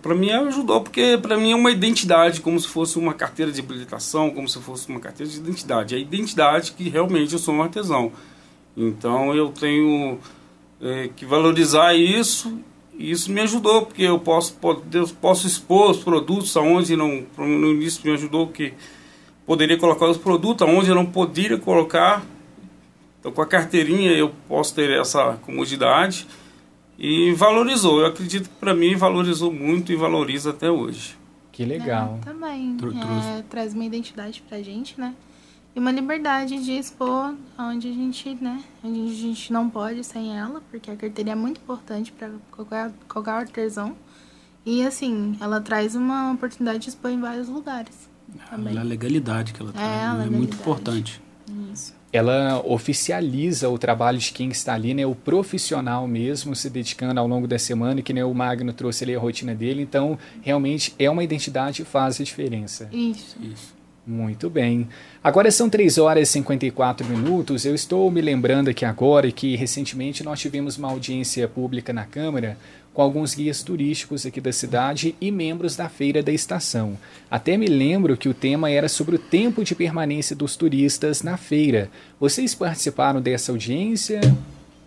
Para 0.00 0.14
mim 0.14 0.30
ajudou 0.30 0.80
porque 0.80 1.18
para 1.20 1.36
mim 1.36 1.50
é 1.50 1.56
uma 1.56 1.70
identidade, 1.70 2.40
como 2.40 2.58
se 2.58 2.68
fosse 2.68 2.96
uma 2.96 3.12
carteira 3.12 3.50
de 3.50 3.60
habilitação, 3.60 4.30
como 4.30 4.48
se 4.48 4.58
fosse 4.60 4.88
uma 4.88 5.00
carteira 5.00 5.30
de 5.30 5.38
identidade. 5.38 5.94
É 5.94 5.98
a 5.98 6.00
identidade 6.00 6.72
que 6.72 6.88
realmente 6.88 7.32
eu 7.32 7.38
sou 7.38 7.54
um 7.54 7.62
artesão. 7.62 8.12
Então 8.76 9.34
eu 9.34 9.48
tenho 9.48 10.18
é, 10.80 11.10
que 11.14 11.26
valorizar 11.26 11.92
isso 11.94 12.58
e 13.00 13.10
isso 13.10 13.32
me 13.32 13.40
ajudou 13.40 13.86
porque 13.86 14.02
eu 14.02 14.18
posso, 14.18 14.54
eu 14.92 15.08
posso 15.22 15.46
expor 15.46 15.90
os 15.90 16.04
produtos 16.04 16.54
aonde 16.54 16.94
não 16.94 17.24
no 17.38 17.70
início 17.70 18.02
me 18.04 18.12
ajudou 18.12 18.48
que 18.48 18.74
poderia 19.46 19.78
colocar 19.78 20.06
os 20.06 20.18
produtos 20.18 20.68
aonde 20.68 20.90
eu 20.90 20.94
não 20.94 21.06
poderia 21.06 21.56
colocar. 21.56 22.22
Então 23.18 23.32
com 23.32 23.40
a 23.40 23.46
carteirinha 23.46 24.12
eu 24.12 24.30
posso 24.46 24.74
ter 24.74 24.90
essa 24.90 25.38
comodidade 25.40 26.26
e 26.98 27.32
valorizou. 27.32 28.00
Eu 28.00 28.06
acredito 28.06 28.50
que 28.50 28.56
para 28.56 28.74
mim 28.74 28.94
valorizou 28.94 29.50
muito 29.50 29.90
e 29.90 29.96
valoriza 29.96 30.50
até 30.50 30.70
hoje. 30.70 31.16
Que 31.52 31.64
legal. 31.64 32.18
É, 32.20 32.24
também. 32.26 32.76
É, 33.38 33.42
traz 33.48 33.72
uma 33.72 33.84
identidade 33.86 34.42
pra 34.46 34.60
gente, 34.60 35.00
né? 35.00 35.14
E 35.74 35.78
uma 35.78 35.92
liberdade 35.92 36.62
de 36.64 36.72
expor 36.72 37.34
onde 37.58 37.88
a 37.88 37.92
gente, 37.92 38.36
né? 38.40 38.62
Onde 38.82 39.10
a 39.10 39.14
gente 39.14 39.52
não 39.52 39.70
pode 39.70 40.02
sem 40.02 40.36
ela, 40.36 40.60
porque 40.70 40.90
a 40.90 40.96
carteira 40.96 41.30
é 41.30 41.34
muito 41.34 41.60
importante 41.60 42.10
para 42.10 42.30
qualquer, 42.50 42.92
qualquer 43.08 43.30
artesão. 43.30 43.96
E 44.66 44.84
assim, 44.84 45.36
ela 45.40 45.60
traz 45.60 45.94
uma 45.94 46.32
oportunidade 46.32 46.80
de 46.80 46.88
expor 46.88 47.10
em 47.10 47.20
vários 47.20 47.48
lugares. 47.48 48.08
Também. 48.48 48.76
A 48.76 48.82
legalidade 48.82 49.52
que 49.52 49.60
ela 49.60 49.70
é, 49.70 49.74
traz 49.74 50.26
é 50.26 50.30
muito 50.30 50.54
importante. 50.54 51.22
Isso 51.72 52.00
ela 52.12 52.60
oficializa 52.66 53.68
o 53.68 53.78
trabalho 53.78 54.18
de 54.18 54.32
quem 54.32 54.48
está 54.48 54.74
ali, 54.74 54.94
né, 54.94 55.06
o 55.06 55.14
profissional 55.14 56.08
mesmo, 56.08 56.56
se 56.56 56.68
dedicando 56.68 57.20
ao 57.20 57.26
longo 57.26 57.46
da 57.46 57.58
semana, 57.58 58.02
que 58.02 58.12
né, 58.12 58.24
o 58.24 58.34
Magno 58.34 58.72
trouxe 58.72 59.04
ali 59.04 59.14
a 59.14 59.18
rotina 59.18 59.54
dele, 59.54 59.82
então 59.82 60.18
realmente 60.42 60.94
é 60.98 61.08
uma 61.08 61.22
identidade 61.22 61.82
e 61.82 61.84
faz 61.84 62.20
a 62.20 62.24
diferença. 62.24 62.88
Isso. 62.92 63.36
Isso. 63.40 63.79
Muito 64.10 64.50
bem. 64.50 64.88
Agora 65.22 65.52
são 65.52 65.70
3 65.70 65.96
horas 65.98 66.28
e 66.28 66.32
54 66.32 67.06
minutos. 67.06 67.64
Eu 67.64 67.76
estou 67.76 68.10
me 68.10 68.20
lembrando 68.20 68.68
aqui 68.68 68.84
agora 68.84 69.30
que 69.30 69.54
recentemente 69.54 70.24
nós 70.24 70.40
tivemos 70.40 70.76
uma 70.76 70.90
audiência 70.90 71.46
pública 71.46 71.92
na 71.92 72.04
Câmara 72.04 72.58
com 72.92 73.02
alguns 73.02 73.36
guias 73.36 73.62
turísticos 73.62 74.26
aqui 74.26 74.40
da 74.40 74.50
cidade 74.50 75.14
e 75.20 75.30
membros 75.30 75.76
da 75.76 75.88
feira 75.88 76.24
da 76.24 76.32
estação. 76.32 76.98
Até 77.30 77.56
me 77.56 77.68
lembro 77.68 78.16
que 78.16 78.28
o 78.28 78.34
tema 78.34 78.68
era 78.68 78.88
sobre 78.88 79.14
o 79.14 79.18
tempo 79.18 79.62
de 79.62 79.76
permanência 79.76 80.34
dos 80.34 80.56
turistas 80.56 81.22
na 81.22 81.36
feira. 81.36 81.88
Vocês 82.18 82.52
participaram 82.52 83.22
dessa 83.22 83.52
audiência? 83.52 84.20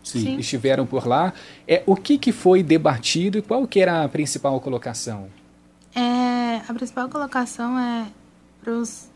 Sim. 0.04 0.38
Estiveram 0.38 0.86
por 0.86 1.08
lá. 1.08 1.34
É, 1.66 1.82
o 1.86 1.96
que, 1.96 2.18
que 2.18 2.34
foi 2.34 2.62
debatido 2.62 3.38
e 3.38 3.42
qual 3.42 3.66
que 3.66 3.80
era 3.80 4.04
a 4.04 4.10
principal 4.10 4.60
colocação? 4.60 5.30
É, 5.96 6.58
a 6.68 6.74
principal 6.74 7.08
colocação 7.08 7.80
é 7.80 8.08
para 8.62 8.74
os 8.74 9.13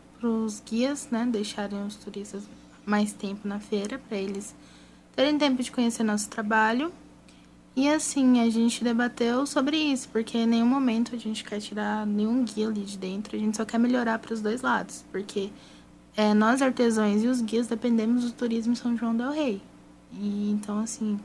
guias 0.64 1.08
né, 1.10 1.26
deixarem 1.30 1.84
os 1.86 1.96
turistas 1.96 2.42
mais 2.84 3.12
tempo 3.12 3.46
na 3.46 3.60
feira, 3.60 3.98
para 3.98 4.16
eles 4.16 4.54
terem 5.14 5.36
tempo 5.38 5.62
de 5.62 5.70
conhecer 5.70 6.02
nosso 6.02 6.28
trabalho 6.28 6.92
e 7.78 7.88
assim, 7.88 8.40
a 8.40 8.50
gente 8.50 8.82
debateu 8.82 9.46
sobre 9.46 9.76
isso, 9.76 10.08
porque 10.08 10.36
em 10.36 10.46
nenhum 10.46 10.66
momento 10.66 11.14
a 11.14 11.18
gente 11.18 11.44
quer 11.44 11.60
tirar 11.60 12.04
nenhum 12.04 12.44
guia 12.44 12.66
ali 12.66 12.80
de 12.80 12.98
dentro, 12.98 13.36
a 13.36 13.38
gente 13.38 13.56
só 13.56 13.64
quer 13.64 13.78
melhorar 13.78 14.18
para 14.18 14.34
os 14.34 14.40
dois 14.40 14.62
lados, 14.62 15.04
porque 15.12 15.50
é, 16.16 16.34
nós 16.34 16.60
artesãos 16.60 17.22
e 17.22 17.28
os 17.28 17.40
guias 17.40 17.68
dependemos 17.68 18.24
do 18.24 18.32
turismo 18.32 18.72
em 18.72 18.74
São 18.74 18.96
João 18.96 19.16
del 19.16 19.30
Rei. 19.30 19.62
E 20.12 20.50
então, 20.50 20.80
assim, 20.80 21.20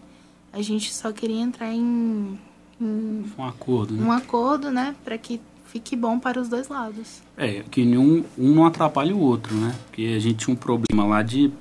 A 0.52 0.62
gente 0.62 0.94
só 0.94 1.12
queria 1.12 1.42
entrar 1.42 1.74
em, 1.74 2.40
em 2.80 3.26
Um 3.36 3.44
acordo, 3.44 3.96
né? 3.96 4.04
um 4.06 4.12
acordo, 4.12 4.70
né, 4.70 4.96
para 5.04 5.18
que 5.18 5.42
fique 5.66 5.96
bom 5.96 6.20
para 6.20 6.40
os 6.40 6.48
dois 6.48 6.68
lados. 6.68 7.22
É, 7.38 7.64
que 7.70 7.84
nenhum 7.84 8.24
um 8.38 8.54
não 8.54 8.66
atrapalhe 8.66 9.14
o 9.14 9.20
outro, 9.20 9.56
né? 9.56 9.76
Porque 9.86 10.14
a 10.16 10.20
gente 10.20 10.46
tinha 10.46 10.54
um 10.54 10.58
problema 10.58 11.06
lá 11.06 11.22
de. 11.22 11.52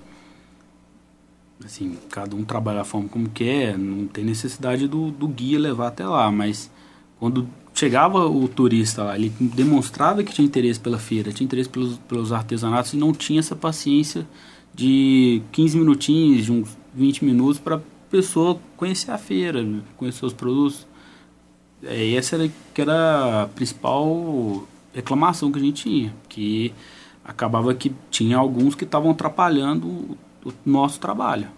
Assim, 1.64 1.96
cada 2.10 2.34
um 2.34 2.44
trabalha 2.44 2.78
da 2.78 2.84
forma 2.84 3.08
como 3.08 3.28
quer, 3.28 3.78
não 3.78 4.06
tem 4.08 4.24
necessidade 4.24 4.88
do, 4.88 5.12
do 5.12 5.28
guia 5.28 5.60
levar 5.60 5.88
até 5.88 6.04
lá, 6.04 6.30
mas 6.30 6.68
quando 7.20 7.48
chegava 7.72 8.26
o 8.26 8.48
turista 8.48 9.04
lá, 9.04 9.16
ele 9.16 9.30
demonstrava 9.38 10.24
que 10.24 10.32
tinha 10.32 10.44
interesse 10.44 10.80
pela 10.80 10.98
feira, 10.98 11.32
tinha 11.32 11.44
interesse 11.44 11.68
pelos, 11.68 11.98
pelos 11.98 12.32
artesanatos 12.32 12.94
e 12.94 12.96
não 12.96 13.12
tinha 13.12 13.38
essa 13.38 13.54
paciência 13.54 14.26
de 14.74 15.40
15 15.52 15.78
minutinhos, 15.78 16.44
de 16.44 16.52
uns 16.52 16.76
20 16.94 17.24
minutos 17.24 17.60
para 17.60 17.76
a 17.76 17.80
pessoa 18.10 18.58
conhecer 18.76 19.10
a 19.10 19.18
feira, 19.18 19.64
conhecer 19.96 20.26
os 20.26 20.32
produtos. 20.32 20.86
É, 21.84 22.14
essa 22.14 22.36
era, 22.36 22.50
que 22.72 22.80
era 22.80 23.42
a 23.42 23.46
principal 23.48 24.66
reclamação 24.94 25.50
que 25.50 25.58
a 25.58 25.62
gente 25.62 25.82
tinha, 25.82 26.14
que 26.28 26.72
acabava 27.24 27.74
que 27.74 27.92
tinha 28.10 28.36
alguns 28.36 28.74
que 28.74 28.84
estavam 28.84 29.10
atrapalhando 29.10 29.86
o, 29.86 30.18
o 30.44 30.52
nosso 30.64 31.00
trabalho. 31.00 31.48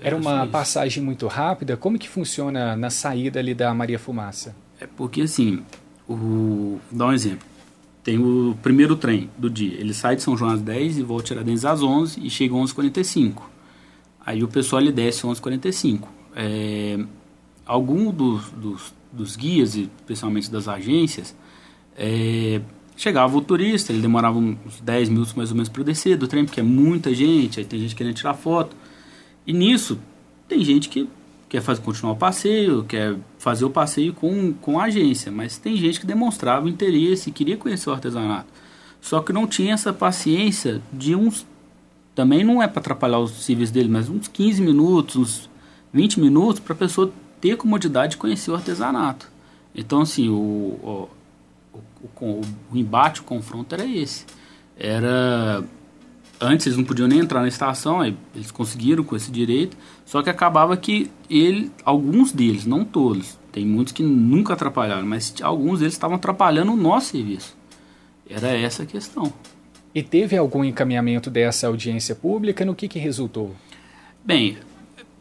Era 0.00 0.16
uma 0.16 0.46
passagem 0.46 1.02
muito 1.02 1.28
rápida? 1.28 1.76
Como 1.76 1.98
que 1.98 2.08
funciona 2.08 2.76
na 2.76 2.90
saída 2.90 3.38
ali 3.38 3.54
da 3.54 3.72
Maria 3.72 3.98
Fumaça? 3.98 4.54
É 4.80 4.86
porque 4.86 5.22
assim, 5.22 5.62
o, 6.08 6.16
vou 6.16 6.80
dar 6.90 7.06
um 7.06 7.12
exemplo. 7.12 7.46
Tem 8.02 8.18
o 8.18 8.56
primeiro 8.60 8.96
trem 8.96 9.30
do 9.38 9.48
dia. 9.48 9.78
Ele 9.78 9.94
sai 9.94 10.16
de 10.16 10.22
São 10.22 10.36
João 10.36 10.50
às 10.50 10.60
10 10.60 10.98
e 10.98 11.02
volta 11.04 11.22
a 11.22 11.26
Tiradentes 11.28 11.64
às 11.64 11.82
11 11.82 12.20
e 12.20 12.28
chega 12.28 12.54
às 12.54 12.72
11h45. 12.74 13.42
Aí 14.26 14.42
o 14.42 14.48
pessoal 14.48 14.82
ele 14.82 14.90
desce 14.90 15.24
às 15.24 15.40
11h45. 15.40 16.00
É, 16.34 16.98
algum 17.64 18.10
dos, 18.10 18.50
dos, 18.50 18.92
dos 19.12 19.36
guias, 19.36 19.74
e 19.74 19.90
especialmente 20.00 20.50
das 20.50 20.68
agências, 20.68 21.36
é, 21.96 22.60
chegava 22.96 23.36
o 23.36 23.40
turista, 23.40 23.92
ele 23.92 24.00
demorava 24.00 24.38
uns 24.38 24.80
10 24.82 25.08
minutos 25.08 25.34
mais 25.34 25.50
ou 25.50 25.56
menos 25.56 25.68
para 25.68 25.82
descer 25.82 26.16
do 26.16 26.26
trem, 26.26 26.44
porque 26.44 26.60
é 26.60 26.62
muita 26.62 27.14
gente, 27.14 27.60
aí 27.60 27.66
tem 27.66 27.80
gente 27.80 27.94
querendo 27.94 28.14
tirar 28.14 28.34
foto. 28.34 28.76
E 29.46 29.52
nisso, 29.52 29.98
tem 30.48 30.64
gente 30.64 30.88
que 30.88 31.08
quer 31.48 31.60
fazer, 31.60 31.82
continuar 31.82 32.12
o 32.14 32.16
passeio, 32.16 32.84
quer 32.84 33.16
fazer 33.38 33.64
o 33.64 33.70
passeio 33.70 34.14
com, 34.14 34.52
com 34.54 34.80
a 34.80 34.84
agência, 34.84 35.30
mas 35.30 35.58
tem 35.58 35.76
gente 35.76 36.00
que 36.00 36.06
demonstrava 36.06 36.68
interesse, 36.68 37.30
queria 37.30 37.56
conhecer 37.56 37.90
o 37.90 37.92
artesanato. 37.92 38.46
Só 39.00 39.20
que 39.20 39.32
não 39.32 39.46
tinha 39.46 39.74
essa 39.74 39.92
paciência 39.92 40.80
de 40.92 41.14
uns. 41.14 41.44
Também 42.14 42.44
não 42.44 42.62
é 42.62 42.68
para 42.68 42.80
atrapalhar 42.80 43.18
os 43.18 43.32
serviços 43.44 43.72
dele, 43.72 43.88
mas 43.88 44.08
uns 44.08 44.28
15 44.28 44.62
minutos, 44.62 45.16
uns 45.16 45.50
20 45.92 46.20
minutos 46.20 46.60
para 46.60 46.72
a 46.72 46.76
pessoa 46.76 47.12
ter 47.42 47.56
comodidade 47.56 48.12
de 48.12 48.16
conhecer 48.16 48.50
o 48.50 48.54
artesanato. 48.54 49.30
Então, 49.74 50.00
assim, 50.00 50.30
o, 50.30 50.34
o, 50.34 51.08
o, 52.20 52.40
o, 52.70 52.76
embate, 52.76 53.20
o 53.20 53.24
confronto 53.24 53.74
era 53.74 53.84
esse. 53.84 54.24
Era 54.78 55.62
antes 56.40 56.66
eles 56.66 56.76
não 56.76 56.84
podiam 56.84 57.06
nem 57.06 57.20
entrar 57.20 57.40
na 57.40 57.48
estação, 57.48 58.00
aí 58.00 58.16
eles 58.34 58.50
conseguiram 58.50 59.04
com 59.04 59.14
esse 59.14 59.30
direito, 59.30 59.76
só 60.04 60.22
que 60.22 60.30
acabava 60.30 60.76
que 60.76 61.10
ele, 61.30 61.70
alguns 61.84 62.32
deles, 62.32 62.66
não 62.66 62.84
todos, 62.84 63.38
tem 63.52 63.64
muitos 63.64 63.92
que 63.92 64.02
nunca 64.02 64.54
atrapalharam, 64.54 65.06
mas 65.06 65.34
alguns 65.40 65.78
deles 65.78 65.94
estavam 65.94 66.16
atrapalhando 66.16 66.72
o 66.72 66.76
nosso 66.76 67.10
serviço. 67.10 67.56
Era 68.28 68.48
essa 68.48 68.82
a 68.82 68.86
questão. 68.86 69.32
E 69.94 70.02
teve 70.02 70.36
algum 70.36 70.64
encaminhamento 70.64 71.30
dessa 71.30 71.66
audiência 71.66 72.14
pública? 72.14 72.64
No 72.64 72.74
que, 72.74 72.88
que 72.88 72.98
resultou? 72.98 73.54
Bem, 74.24 74.56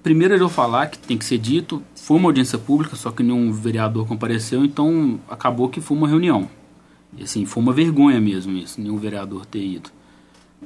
primeiro 0.03 0.33
eu 0.33 0.39
vou 0.39 0.49
falar 0.49 0.87
que 0.87 0.97
tem 0.97 1.17
que 1.17 1.25
ser 1.25 1.37
dito, 1.37 1.81
foi 1.95 2.17
uma 2.17 2.29
audiência 2.29 2.57
pública, 2.57 2.95
só 2.95 3.11
que 3.11 3.23
nenhum 3.23 3.51
vereador 3.51 4.07
compareceu, 4.07 4.65
então 4.65 5.19
acabou 5.29 5.69
que 5.69 5.81
foi 5.81 5.97
uma 5.97 6.07
reunião. 6.07 6.49
E 7.17 7.23
assim, 7.23 7.45
foi 7.45 7.61
uma 7.61 7.73
vergonha 7.73 8.19
mesmo 8.21 8.57
isso, 8.57 8.79
nenhum 8.79 8.97
vereador 8.97 9.45
ter 9.45 9.63
ido. 9.63 9.89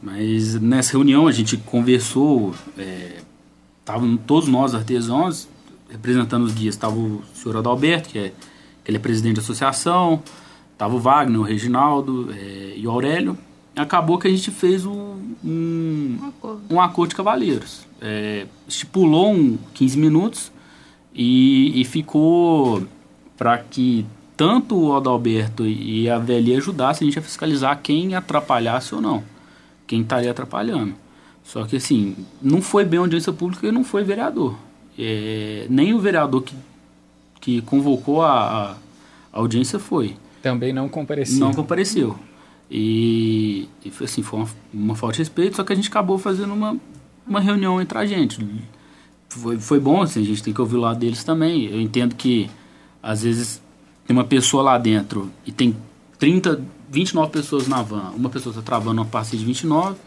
Mas 0.01 0.59
nessa 0.59 0.93
reunião 0.93 1.27
a 1.27 1.31
gente 1.31 1.57
conversou, 1.57 2.53
estavam 3.79 4.17
todos 4.17 4.47
nós 4.47 4.75
artesãos, 4.75 5.47
representando 5.89 6.43
os 6.43 6.53
guias, 6.53 6.75
estava 6.75 6.95
o 6.95 7.21
senhor 7.33 7.57
Adalberto, 7.57 8.09
que, 8.09 8.19
é, 8.19 8.33
que 8.83 8.91
ele 8.91 8.97
é 8.97 8.99
presidente 8.99 9.35
da 9.35 9.41
associação, 9.41 10.21
estava 10.73 10.95
o 10.95 10.99
Wagner, 10.99 11.39
o 11.39 11.43
Reginaldo 11.43 12.29
é, 12.33 12.73
e 12.75 12.85
o 12.85 12.91
Aurélio. 12.91 13.37
Acabou 13.75 14.17
que 14.17 14.27
a 14.27 14.31
gente 14.31 14.51
fez 14.51 14.85
um, 14.85 15.17
um, 15.43 16.17
acordo. 16.27 16.61
um 16.69 16.81
acordo 16.81 17.09
de 17.09 17.15
cavalheiros. 17.15 17.85
É, 18.01 18.45
estipulou 18.67 19.33
um 19.33 19.57
15 19.73 19.97
minutos 19.97 20.51
e, 21.13 21.81
e 21.81 21.83
ficou 21.85 22.85
para 23.37 23.57
que 23.57 24.05
tanto 24.37 24.77
o 24.77 24.95
Adalberto 24.95 25.65
e 25.65 26.09
a 26.09 26.17
Velha 26.17 26.57
ajudassem 26.57 27.07
a 27.07 27.11
gente 27.11 27.19
a 27.19 27.21
fiscalizar 27.21 27.79
quem 27.81 28.15
atrapalhasse 28.15 28.95
ou 28.95 29.01
não 29.01 29.35
quem 29.87 30.01
estaria 30.01 30.31
atrapalhando. 30.31 30.95
Só 31.43 31.63
que 31.65 31.75
assim, 31.75 32.15
não 32.41 32.61
foi 32.61 32.83
bem 32.83 32.99
audiência 32.99 33.31
pública 33.31 33.67
e 33.67 33.71
não 33.71 33.83
foi 33.83 34.03
vereador. 34.03 34.57
É, 34.97 35.67
nem 35.69 35.93
o 35.93 35.99
vereador 35.99 36.41
que, 36.41 36.55
que 37.39 37.61
convocou 37.61 38.21
a, 38.21 38.71
a 38.71 38.75
audiência 39.31 39.77
foi. 39.77 40.15
Também 40.41 40.73
não 40.73 40.89
compareceu. 40.89 41.39
Não 41.39 41.53
compareceu. 41.53 42.17
E, 42.69 43.69
e 43.83 44.03
assim, 44.03 44.23
foi 44.23 44.39
uma, 44.39 44.49
uma, 44.73 44.95
falta 44.95 45.13
de 45.13 45.19
respeito, 45.19 45.55
só 45.55 45.63
que 45.63 45.71
a 45.71 45.75
gente 45.75 45.89
acabou 45.89 46.17
fazendo 46.17 46.53
uma, 46.53 46.77
uma 47.25 47.39
reunião 47.39 47.81
entre 47.81 47.97
a 47.97 48.05
gente. 48.05 48.45
Foi, 49.29 49.59
foi 49.59 49.79
bom, 49.79 50.01
assim, 50.01 50.21
a 50.21 50.25
gente 50.25 50.41
tem 50.41 50.53
que 50.53 50.61
ouvir 50.61 50.75
o 50.75 50.79
lado 50.79 50.99
deles 50.99 51.23
também. 51.23 51.65
Eu 51.65 51.79
entendo 51.79 52.15
que, 52.15 52.49
às 53.01 53.23
vezes, 53.23 53.61
tem 54.05 54.15
uma 54.15 54.23
pessoa 54.23 54.63
lá 54.63 54.77
dentro 54.77 55.31
e 55.45 55.51
tem 55.51 55.75
30, 56.17 56.61
29 56.89 57.31
pessoas 57.31 57.67
na 57.67 57.81
van, 57.81 58.11
uma 58.15 58.29
pessoa 58.29 58.51
está 58.51 58.61
travando 58.61 59.01
uma 59.01 59.05
passeio 59.05 59.39
de 59.39 59.45
29, 59.45 59.97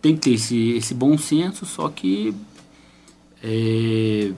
tem 0.00 0.14
que 0.14 0.20
ter 0.20 0.30
esse, 0.30 0.70
esse 0.70 0.94
bom 0.94 1.16
senso, 1.18 1.66
só 1.66 1.88
que. 1.88 2.34
É, 3.42 4.32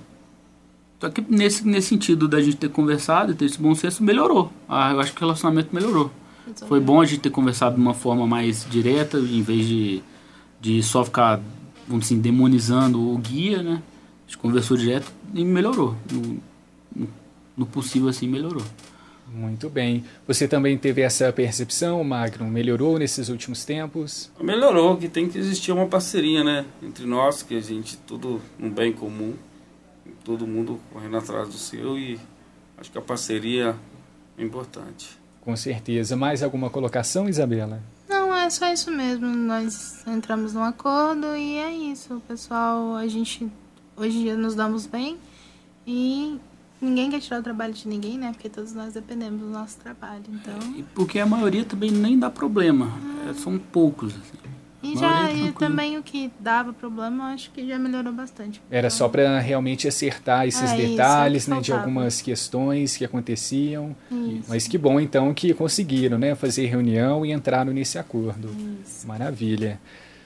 só 1.00 1.08
que 1.08 1.24
nesse, 1.28 1.66
nesse 1.66 1.88
sentido 1.88 2.26
da 2.26 2.40
gente 2.40 2.56
ter 2.56 2.70
conversado 2.70 3.30
e 3.30 3.34
ter 3.34 3.44
esse 3.44 3.60
bom 3.60 3.74
senso, 3.74 4.02
melhorou. 4.02 4.52
Ah, 4.68 4.90
eu 4.92 5.00
acho 5.00 5.12
que 5.12 5.18
o 5.18 5.20
relacionamento 5.20 5.68
melhorou. 5.72 6.10
Foi 6.66 6.80
bom 6.80 7.00
a 7.00 7.04
gente 7.04 7.20
ter 7.20 7.30
conversado 7.30 7.76
de 7.76 7.80
uma 7.80 7.94
forma 7.94 8.26
mais 8.26 8.66
direta, 8.68 9.18
em 9.18 9.42
vez 9.42 9.66
de, 9.66 10.02
de 10.60 10.82
só 10.82 11.04
ficar, 11.04 11.40
vamos 11.86 12.06
assim, 12.06 12.20
demonizando 12.20 13.12
o 13.12 13.18
guia, 13.18 13.62
né? 13.62 13.82
A 14.26 14.30
gente 14.30 14.38
conversou 14.38 14.76
direto 14.76 15.10
e 15.34 15.44
melhorou. 15.44 15.96
No, 16.10 16.40
no, 16.94 17.08
no 17.56 17.66
possível, 17.66 18.08
assim, 18.08 18.28
melhorou. 18.28 18.62
Muito 19.32 19.68
bem. 19.68 20.04
Você 20.26 20.48
também 20.48 20.76
teve 20.78 21.02
essa 21.02 21.30
percepção, 21.32 22.02
Magno? 22.02 22.46
Melhorou 22.46 22.98
nesses 22.98 23.28
últimos 23.28 23.64
tempos? 23.64 24.30
Melhorou, 24.40 24.96
que 24.96 25.08
tem 25.08 25.28
que 25.28 25.38
existir 25.38 25.70
uma 25.70 25.86
parceria, 25.86 26.42
né? 26.42 26.64
Entre 26.82 27.04
nós, 27.04 27.42
que 27.42 27.54
a 27.54 27.60
gente, 27.60 27.96
tudo 27.98 28.40
um 28.58 28.70
bem 28.70 28.92
comum, 28.92 29.34
todo 30.24 30.46
mundo 30.46 30.80
correndo 30.92 31.16
atrás 31.18 31.48
do 31.48 31.58
seu 31.58 31.98
e 31.98 32.18
acho 32.78 32.90
que 32.90 32.98
a 32.98 33.02
parceria 33.02 33.76
é 34.36 34.42
importante. 34.42 35.17
Com 35.48 35.56
certeza. 35.56 36.14
Mais 36.14 36.42
alguma 36.42 36.68
colocação, 36.68 37.26
Isabela? 37.26 37.82
Não, 38.06 38.36
é 38.36 38.50
só 38.50 38.70
isso 38.70 38.90
mesmo. 38.90 39.26
Nós 39.26 40.06
entramos 40.06 40.52
num 40.52 40.62
acordo 40.62 41.34
e 41.34 41.56
é 41.56 41.72
isso. 41.72 42.20
Pessoal, 42.28 42.94
a 42.94 43.06
gente 43.06 43.50
hoje 43.96 44.18
em 44.18 44.22
dia 44.24 44.36
nos 44.36 44.54
damos 44.54 44.84
bem 44.84 45.16
e 45.86 46.38
Ninguém 46.82 47.10
quer 47.10 47.20
tirar 47.20 47.40
o 47.40 47.42
trabalho 47.42 47.72
de 47.72 47.88
ninguém, 47.88 48.18
né? 48.18 48.30
Porque 48.30 48.48
todos 48.50 48.74
nós 48.74 48.92
dependemos 48.92 49.40
do 49.40 49.48
nosso 49.48 49.78
trabalho, 49.78 50.22
então... 50.28 50.54
E 50.76 50.82
porque 50.94 51.18
a 51.18 51.26
maioria 51.26 51.64
também 51.64 51.90
nem 51.90 52.16
dá 52.16 52.30
problema. 52.30 52.92
Ah. 53.28 53.34
São 53.34 53.58
poucos, 53.58 54.14
assim. 54.14 54.47
E, 54.82 54.96
já, 54.96 55.32
e 55.32 55.50
também 55.52 55.98
o 55.98 56.02
que 56.02 56.30
dava 56.38 56.72
problema, 56.72 57.32
acho 57.32 57.50
que 57.50 57.66
já 57.66 57.78
melhorou 57.78 58.12
bastante. 58.12 58.62
Era 58.70 58.88
só 58.90 59.08
para 59.08 59.40
realmente 59.40 59.88
acertar 59.88 60.46
esses 60.46 60.70
é 60.70 60.76
detalhes, 60.76 61.42
isso, 61.42 61.50
né, 61.50 61.60
de 61.60 61.72
algumas 61.72 62.22
questões 62.22 62.96
que 62.96 63.04
aconteciam. 63.04 63.96
Isso. 64.10 64.44
Mas 64.48 64.68
que 64.68 64.78
bom 64.78 65.00
então 65.00 65.34
que 65.34 65.52
conseguiram, 65.52 66.16
né, 66.16 66.34
fazer 66.36 66.66
reunião 66.66 67.26
e 67.26 67.32
entraram 67.32 67.72
nesse 67.72 67.98
acordo. 67.98 68.50
Isso. 68.84 69.06
Maravilha. 69.06 69.80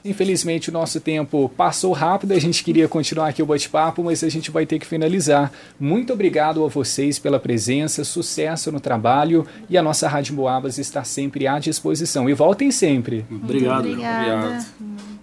Infelizmente 0.05 0.69
o 0.69 0.73
nosso 0.73 1.01
tempo 1.01 1.49
passou 1.57 1.93
rápido, 1.93 2.33
a 2.33 2.39
gente 2.39 2.65
queria 2.65 2.89
continuar 2.89 3.29
aqui 3.29 3.43
o 3.43 3.47
bate-papo, 3.47 4.03
mas 4.03 4.25
a 4.25 4.29
gente 4.29 4.51
vai 4.51 4.67
ter 4.67 4.79
que 4.79 4.87
finalizar. 4.87 5.53
Muito 5.79 6.13
obrigado 6.13 6.65
a 6.65 6.69
vocês 6.69 7.19
pela 7.19 7.39
presença, 7.39 8.05
sucesso 8.05 8.73
no 8.73 8.81
trabalho 8.81 9.47
e 9.71 9.79
a 9.79 9.83
nossa 9.83 10.09
Rádio 10.09 10.35
Boabas 10.35 10.79
está 10.79 11.05
sempre 11.05 11.47
à 11.47 11.59
disposição. 11.59 12.29
E 12.29 12.35
voltem 12.35 12.71
sempre. 12.71 13.25
Obrigado. 13.31 13.89
Obrigada. 13.89 14.67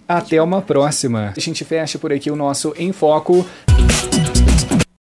Até 0.08 0.42
uma 0.42 0.60
próxima. 0.62 1.32
A 1.36 1.40
gente 1.40 1.64
fecha 1.64 1.98
por 1.98 2.12
aqui 2.12 2.30
o 2.30 2.36
nosso 2.36 2.74
Em 2.76 2.92
Foco. 2.92 3.46